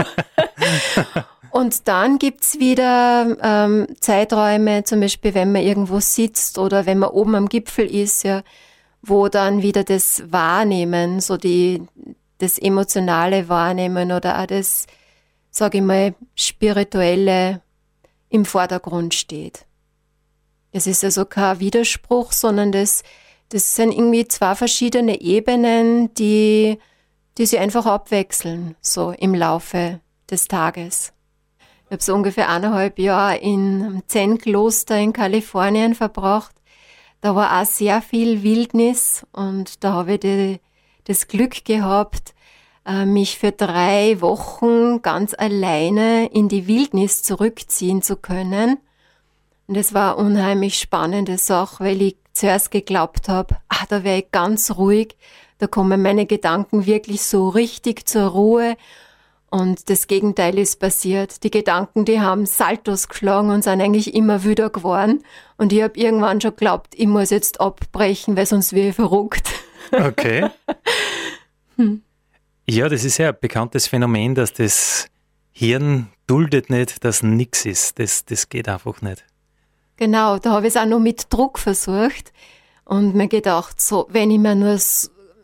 Und 1.50 1.88
dann 1.88 2.18
gibt's 2.18 2.58
wieder 2.58 3.36
ähm, 3.42 3.86
Zeiträume, 4.00 4.84
zum 4.84 5.00
Beispiel, 5.00 5.34
wenn 5.34 5.52
man 5.52 5.62
irgendwo 5.62 5.98
sitzt 6.00 6.58
oder 6.58 6.86
wenn 6.86 6.98
man 6.98 7.10
oben 7.10 7.34
am 7.34 7.48
Gipfel 7.48 7.86
ist, 7.86 8.22
ja, 8.22 8.42
wo 9.02 9.28
dann 9.28 9.62
wieder 9.62 9.84
das 9.84 10.22
Wahrnehmen, 10.30 11.20
so 11.20 11.36
die, 11.36 11.82
das 12.38 12.58
emotionale 12.58 13.48
Wahrnehmen 13.48 14.12
oder 14.12 14.40
auch 14.40 14.46
das, 14.46 14.86
sage 15.50 15.78
ich 15.78 15.84
mal, 15.84 16.14
spirituelle 16.34 17.62
im 18.28 18.44
Vordergrund 18.44 19.14
steht. 19.14 19.66
Es 20.70 20.86
ist 20.86 21.02
also 21.02 21.24
kein 21.24 21.60
Widerspruch, 21.60 22.32
sondern 22.32 22.72
das, 22.72 23.02
das 23.48 23.74
sind 23.74 23.92
irgendwie 23.92 24.28
zwei 24.28 24.54
verschiedene 24.54 25.20
Ebenen, 25.20 26.12
die, 26.14 26.78
die 27.38 27.46
sich 27.46 27.58
einfach 27.58 27.86
abwechseln, 27.86 28.76
so 28.80 29.12
im 29.12 29.34
Laufe 29.34 30.00
des 30.30 30.46
Tages. 30.46 31.12
Ich 31.86 31.92
habe 31.92 32.02
so 32.02 32.14
ungefähr 32.14 32.50
eineinhalb 32.50 32.98
Jahre 32.98 33.38
in 33.38 33.82
einem 33.82 34.02
Zen-Kloster 34.06 34.98
in 34.98 35.14
Kalifornien 35.14 35.94
verbracht. 35.94 36.54
Da 37.22 37.34
war 37.34 37.60
auch 37.60 37.64
sehr 37.64 38.02
viel 38.02 38.42
Wildnis 38.42 39.26
und 39.32 39.82
da 39.82 39.94
habe 39.94 40.14
ich 40.14 40.20
die, 40.20 40.60
das 41.08 41.26
Glück 41.26 41.64
gehabt, 41.64 42.34
äh, 42.86 43.04
mich 43.04 43.38
für 43.38 43.50
drei 43.50 44.20
Wochen 44.20 45.02
ganz 45.02 45.34
alleine 45.36 46.26
in 46.26 46.48
die 46.48 46.66
Wildnis 46.68 47.22
zurückziehen 47.22 48.02
zu 48.02 48.16
können. 48.16 48.78
Und 49.66 49.76
es 49.76 49.92
war 49.92 50.16
eine 50.16 50.28
unheimlich 50.28 50.78
spannende 50.78 51.38
Sache, 51.38 51.84
weil 51.84 52.00
ich 52.02 52.16
zuerst 52.32 52.70
geglaubt 52.70 53.28
habe, 53.28 53.56
ah, 53.68 53.84
da 53.88 54.04
wäre 54.04 54.18
ich 54.18 54.30
ganz 54.30 54.70
ruhig, 54.76 55.16
da 55.58 55.66
kommen 55.66 56.00
meine 56.00 56.26
Gedanken 56.26 56.86
wirklich 56.86 57.22
so 57.22 57.48
richtig 57.48 58.06
zur 58.06 58.28
Ruhe 58.28 58.76
und 59.50 59.88
das 59.88 60.06
Gegenteil 60.06 60.58
ist 60.58 60.78
passiert. 60.78 61.42
Die 61.42 61.50
Gedanken, 61.50 62.04
die 62.04 62.20
haben 62.20 62.44
Saltos 62.44 63.08
geschlagen 63.08 63.50
und 63.50 63.64
sind 63.64 63.80
eigentlich 63.80 64.14
immer 64.14 64.44
wieder 64.44 64.68
geworden. 64.68 65.24
Und 65.56 65.72
ich 65.72 65.82
habe 65.82 65.98
irgendwann 65.98 66.40
schon 66.40 66.50
geglaubt, 66.50 66.88
ich 66.94 67.06
muss 67.06 67.30
jetzt 67.30 67.60
abbrechen, 67.60 68.36
weil 68.36 68.46
sonst 68.46 68.72
wäre 68.72 68.90
ich 68.90 68.94
verrückt. 68.94 69.48
Okay. 69.92 70.48
hm. 71.76 72.02
Ja, 72.68 72.88
das 72.88 73.04
ist 73.04 73.18
ja 73.18 73.30
ein 73.30 73.36
bekanntes 73.40 73.86
Phänomen, 73.86 74.34
dass 74.34 74.52
das 74.52 75.06
Hirn 75.52 76.08
duldet 76.26 76.70
nicht, 76.70 77.02
dass 77.04 77.22
nichts 77.22 77.64
ist. 77.64 77.98
Das, 77.98 78.24
das 78.24 78.48
geht 78.48 78.68
einfach 78.68 79.00
nicht. 79.00 79.24
Genau, 79.96 80.38
da 80.38 80.50
habe 80.52 80.66
ich 80.66 80.74
es 80.74 80.80
auch 80.80 80.86
noch 80.86 81.00
mit 81.00 81.32
Druck 81.32 81.58
versucht 81.58 82.32
und 82.84 83.14
mir 83.14 83.28
gedacht, 83.28 83.80
so, 83.80 84.06
wenn 84.10 84.30
ich 84.30 84.38
mir 84.38 84.54
nur 84.54 84.78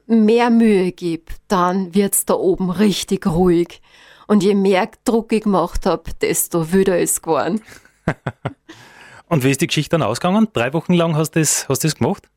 mehr 0.07 0.51
Mühe 0.51 0.93
gebe, 0.93 1.33
dann 1.49 1.95
wird 1.95 2.15
es 2.15 2.25
da 2.25 2.35
oben 2.35 2.71
richtig 2.71 3.27
ruhig. 3.27 3.81
Und 4.27 4.43
je 4.43 4.55
mehr 4.55 4.89
Druck 5.05 5.33
ich 5.33 5.43
gemacht 5.43 5.87
habe, 5.87 6.11
desto 6.21 6.73
wüder 6.73 6.99
ist 6.99 7.13
es 7.13 7.23
geworden. 7.23 7.61
Und 9.29 9.43
wie 9.43 9.51
ist 9.51 9.61
die 9.61 9.67
Geschichte 9.67 9.91
dann 9.91 10.03
ausgegangen? 10.03 10.49
Drei 10.53 10.73
Wochen 10.73 10.93
lang 10.93 11.17
hast 11.17 11.33
du 11.33 11.41
das, 11.41 11.69
hast 11.69 11.85
das 11.85 11.97
gemacht? 11.97 12.29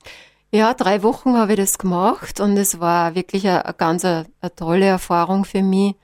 Ja, 0.52 0.74
drei 0.74 1.04
Wochen 1.04 1.36
habe 1.36 1.54
ich 1.54 1.60
das 1.60 1.78
gemacht 1.78 2.40
und 2.40 2.56
es 2.56 2.80
war 2.80 3.16
wirklich 3.16 3.46
eine, 3.48 3.66
eine 3.66 3.74
ganz 3.74 4.06
eine, 4.06 4.26
eine 4.40 4.56
tolle 4.56 4.86
Erfahrung 4.86 5.44
für 5.44 5.62
mich. 5.62 5.96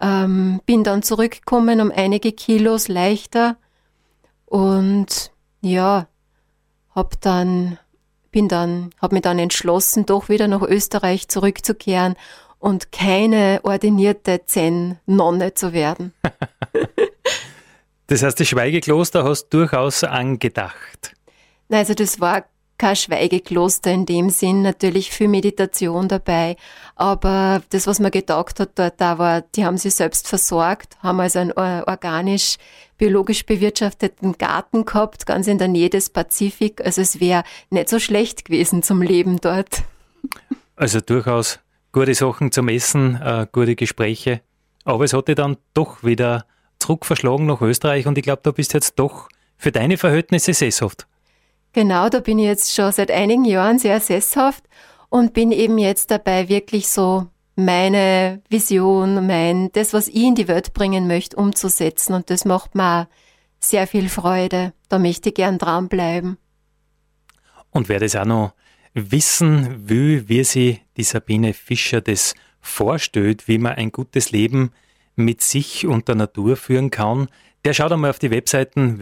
Ähm, 0.00 0.60
bin 0.66 0.84
dann 0.84 1.02
zurückgekommen 1.02 1.80
um 1.80 1.90
einige 1.90 2.32
Kilos 2.32 2.88
leichter 2.88 3.56
und 4.44 5.32
ja, 5.62 6.08
hab 6.94 7.20
dann 7.22 7.78
bin 8.30 8.48
dann, 8.48 8.90
habe 9.00 9.14
mich 9.14 9.22
dann 9.22 9.38
entschlossen, 9.38 10.06
doch 10.06 10.28
wieder 10.28 10.48
nach 10.48 10.62
Österreich 10.62 11.28
zurückzukehren 11.28 12.16
und 12.58 12.90
keine 12.90 13.60
ordinierte 13.62 14.44
Zen-Nonne 14.44 15.54
zu 15.54 15.72
werden. 15.72 16.12
das 18.08 18.22
heißt, 18.22 18.40
das 18.40 18.48
Schweigekloster 18.48 19.24
hast 19.24 19.48
du 19.50 19.58
durchaus 19.58 20.02
angedacht. 20.02 21.14
Nein, 21.68 21.80
also 21.80 21.94
das 21.94 22.20
war 22.20 22.44
kein 22.78 22.96
Schweigekloster 22.96 23.92
in 23.92 24.06
dem 24.06 24.30
Sinn, 24.30 24.62
natürlich 24.62 25.10
viel 25.10 25.28
Meditation 25.28 26.08
dabei, 26.08 26.56
aber 26.96 27.62
das, 27.70 27.86
was 27.86 28.00
man 28.00 28.10
getaugt 28.10 28.60
hat 28.60 28.78
dort, 28.78 29.00
da 29.00 29.18
war, 29.18 29.42
die 29.42 29.64
haben 29.64 29.78
sich 29.78 29.94
selbst 29.94 30.28
versorgt, 30.28 30.96
haben 31.02 31.20
also 31.20 31.38
einen 31.38 31.52
organisch, 31.52 32.56
biologisch 32.98 33.46
bewirtschafteten 33.46 34.38
Garten 34.38 34.84
gehabt, 34.84 35.26
ganz 35.26 35.46
in 35.46 35.58
der 35.58 35.68
Nähe 35.68 35.90
des 35.90 36.10
Pazifik, 36.10 36.84
also 36.84 37.00
es 37.00 37.20
wäre 37.20 37.44
nicht 37.70 37.88
so 37.88 37.98
schlecht 37.98 38.44
gewesen 38.44 38.82
zum 38.82 39.02
Leben 39.02 39.40
dort. 39.40 39.82
Also 40.76 41.00
durchaus 41.00 41.60
gute 41.92 42.14
Sachen 42.14 42.50
zum 42.50 42.68
Essen, 42.68 43.20
äh, 43.22 43.46
gute 43.50 43.76
Gespräche. 43.76 44.40
Aber 44.84 45.04
es 45.04 45.12
hat 45.12 45.28
dich 45.28 45.36
dann 45.36 45.56
doch 45.72 46.02
wieder 46.02 46.44
zurückverschlagen 46.78 47.46
nach 47.46 47.60
Österreich 47.62 48.06
und 48.06 48.18
ich 48.18 48.24
glaube, 48.24 48.42
du 48.42 48.52
bist 48.52 48.74
jetzt 48.74 48.98
doch 48.98 49.28
für 49.56 49.72
deine 49.72 49.96
Verhältnisse 49.96 50.52
sesshaft. 50.52 51.06
Genau, 51.74 52.08
da 52.08 52.20
bin 52.20 52.38
ich 52.38 52.46
jetzt 52.46 52.72
schon 52.72 52.92
seit 52.92 53.10
einigen 53.10 53.44
Jahren 53.44 53.80
sehr 53.80 53.98
sesshaft 53.98 54.64
und 55.08 55.34
bin 55.34 55.50
eben 55.50 55.76
jetzt 55.76 56.10
dabei, 56.10 56.48
wirklich 56.48 56.88
so 56.88 57.26
meine 57.56 58.42
Vision, 58.48 59.26
mein, 59.26 59.70
das, 59.72 59.92
was 59.92 60.06
ich 60.06 60.22
in 60.22 60.36
die 60.36 60.46
Welt 60.46 60.72
bringen 60.72 61.08
möchte, 61.08 61.36
umzusetzen. 61.36 62.14
Und 62.14 62.30
das 62.30 62.44
macht 62.44 62.76
mir 62.76 63.08
sehr 63.58 63.88
viel 63.88 64.08
Freude. 64.08 64.72
Da 64.88 65.00
möchte 65.00 65.30
ich 65.30 65.34
gern 65.34 65.58
dranbleiben. 65.58 66.38
Und 67.70 67.88
wer 67.88 67.98
das 67.98 68.14
auch 68.14 68.24
noch 68.24 68.54
wissen 68.92 69.88
will, 69.88 70.28
wie 70.28 70.44
sie 70.44 70.80
die 70.96 71.02
Sabine 71.02 71.54
Fischer 71.54 72.00
das 72.00 72.34
vorstellt, 72.60 73.48
wie 73.48 73.58
man 73.58 73.74
ein 73.74 73.90
gutes 73.90 74.30
Leben 74.30 74.70
mit 75.16 75.42
sich 75.42 75.86
und 75.86 76.06
der 76.06 76.14
Natur 76.14 76.56
führen 76.56 76.90
kann, 76.90 77.26
der 77.64 77.74
schaut 77.74 77.90
einmal 77.90 78.10
auf 78.10 78.20
die 78.20 78.30
Webseiten 78.30 79.00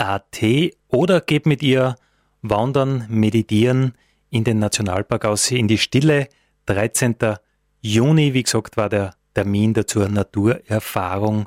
www.sabinefischer.at 0.00 0.76
oder 0.88 1.20
geht 1.20 1.46
mit 1.46 1.62
ihr 1.62 1.96
wandern, 2.42 3.06
meditieren 3.08 3.94
in 4.30 4.44
den 4.44 4.58
Nationalpark 4.58 5.24
aus, 5.24 5.50
in 5.50 5.68
die 5.68 5.78
Stille. 5.78 6.28
13. 6.66 7.16
Juni, 7.80 8.34
wie 8.34 8.42
gesagt, 8.42 8.76
war 8.76 8.88
der 8.88 9.14
Termin 9.34 9.74
dazu 9.74 10.00
Naturerfahrung 10.00 11.46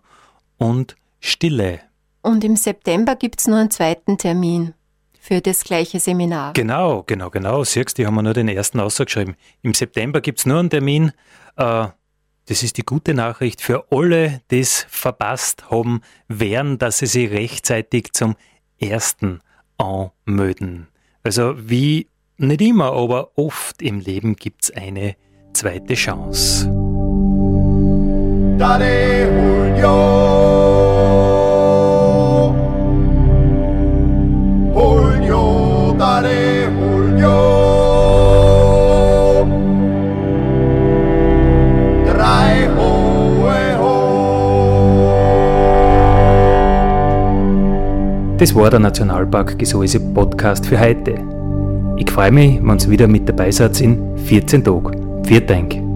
und 0.57 0.95
Stille. 1.19 1.79
Und 2.21 2.43
im 2.43 2.55
September 2.55 3.15
gibt 3.15 3.39
es 3.39 3.47
noch 3.47 3.57
einen 3.57 3.71
zweiten 3.71 4.17
Termin 4.17 4.73
für 5.19 5.41
das 5.41 5.63
gleiche 5.63 5.99
Seminar. 5.99 6.53
Genau, 6.53 7.03
genau, 7.03 7.29
genau. 7.29 7.63
Siehst 7.63 7.97
die 7.97 8.05
haben 8.05 8.15
wir 8.15 8.23
nur 8.23 8.33
den 8.33 8.47
ersten 8.47 8.79
ausgeschrieben. 8.79 9.35
Im 9.61 9.73
September 9.73 10.21
gibt 10.21 10.39
es 10.39 10.45
nur 10.45 10.59
einen 10.59 10.69
Termin. 10.69 11.11
Äh, 11.55 11.87
das 12.47 12.63
ist 12.63 12.77
die 12.77 12.83
gute 12.83 13.13
Nachricht 13.13 13.61
für 13.61 13.85
alle, 13.91 14.41
die 14.51 14.59
es 14.59 14.85
verpasst 14.89 15.69
haben, 15.71 16.01
wären, 16.27 16.77
dass 16.77 16.99
sie 16.99 17.05
sich 17.05 17.31
rechtzeitig 17.31 18.13
zum 18.13 18.35
ersten 18.79 19.39
anmelden. 19.77 20.87
Also 21.23 21.55
wie 21.57 22.07
nicht 22.37 22.61
immer, 22.61 22.93
aber 22.93 23.37
oft 23.37 23.81
im 23.81 23.99
Leben 23.99 24.35
gibt 24.35 24.63
es 24.63 24.71
eine 24.71 25.15
zweite 25.53 25.93
Chance. 25.93 26.65
Dale 28.57 29.75
Das 48.43 48.53
war 48.53 48.69
der 48.69 48.81
Nationalpark 48.81 49.57
Gesäuse 49.57 50.01
Podcast 50.01 50.65
für 50.65 50.77
heute. 50.77 51.15
Ich 51.95 52.11
freue 52.11 52.29
mich, 52.29 52.59
wenn 52.61 52.77
ihr 52.77 52.89
wieder 52.89 53.07
mit 53.07 53.29
dabei 53.29 53.49
seid 53.51 53.79
in 53.79 54.17
14 54.17 54.65
Tagen. 54.65 55.23
Vielen 55.23 55.47
Dank. 55.47 55.92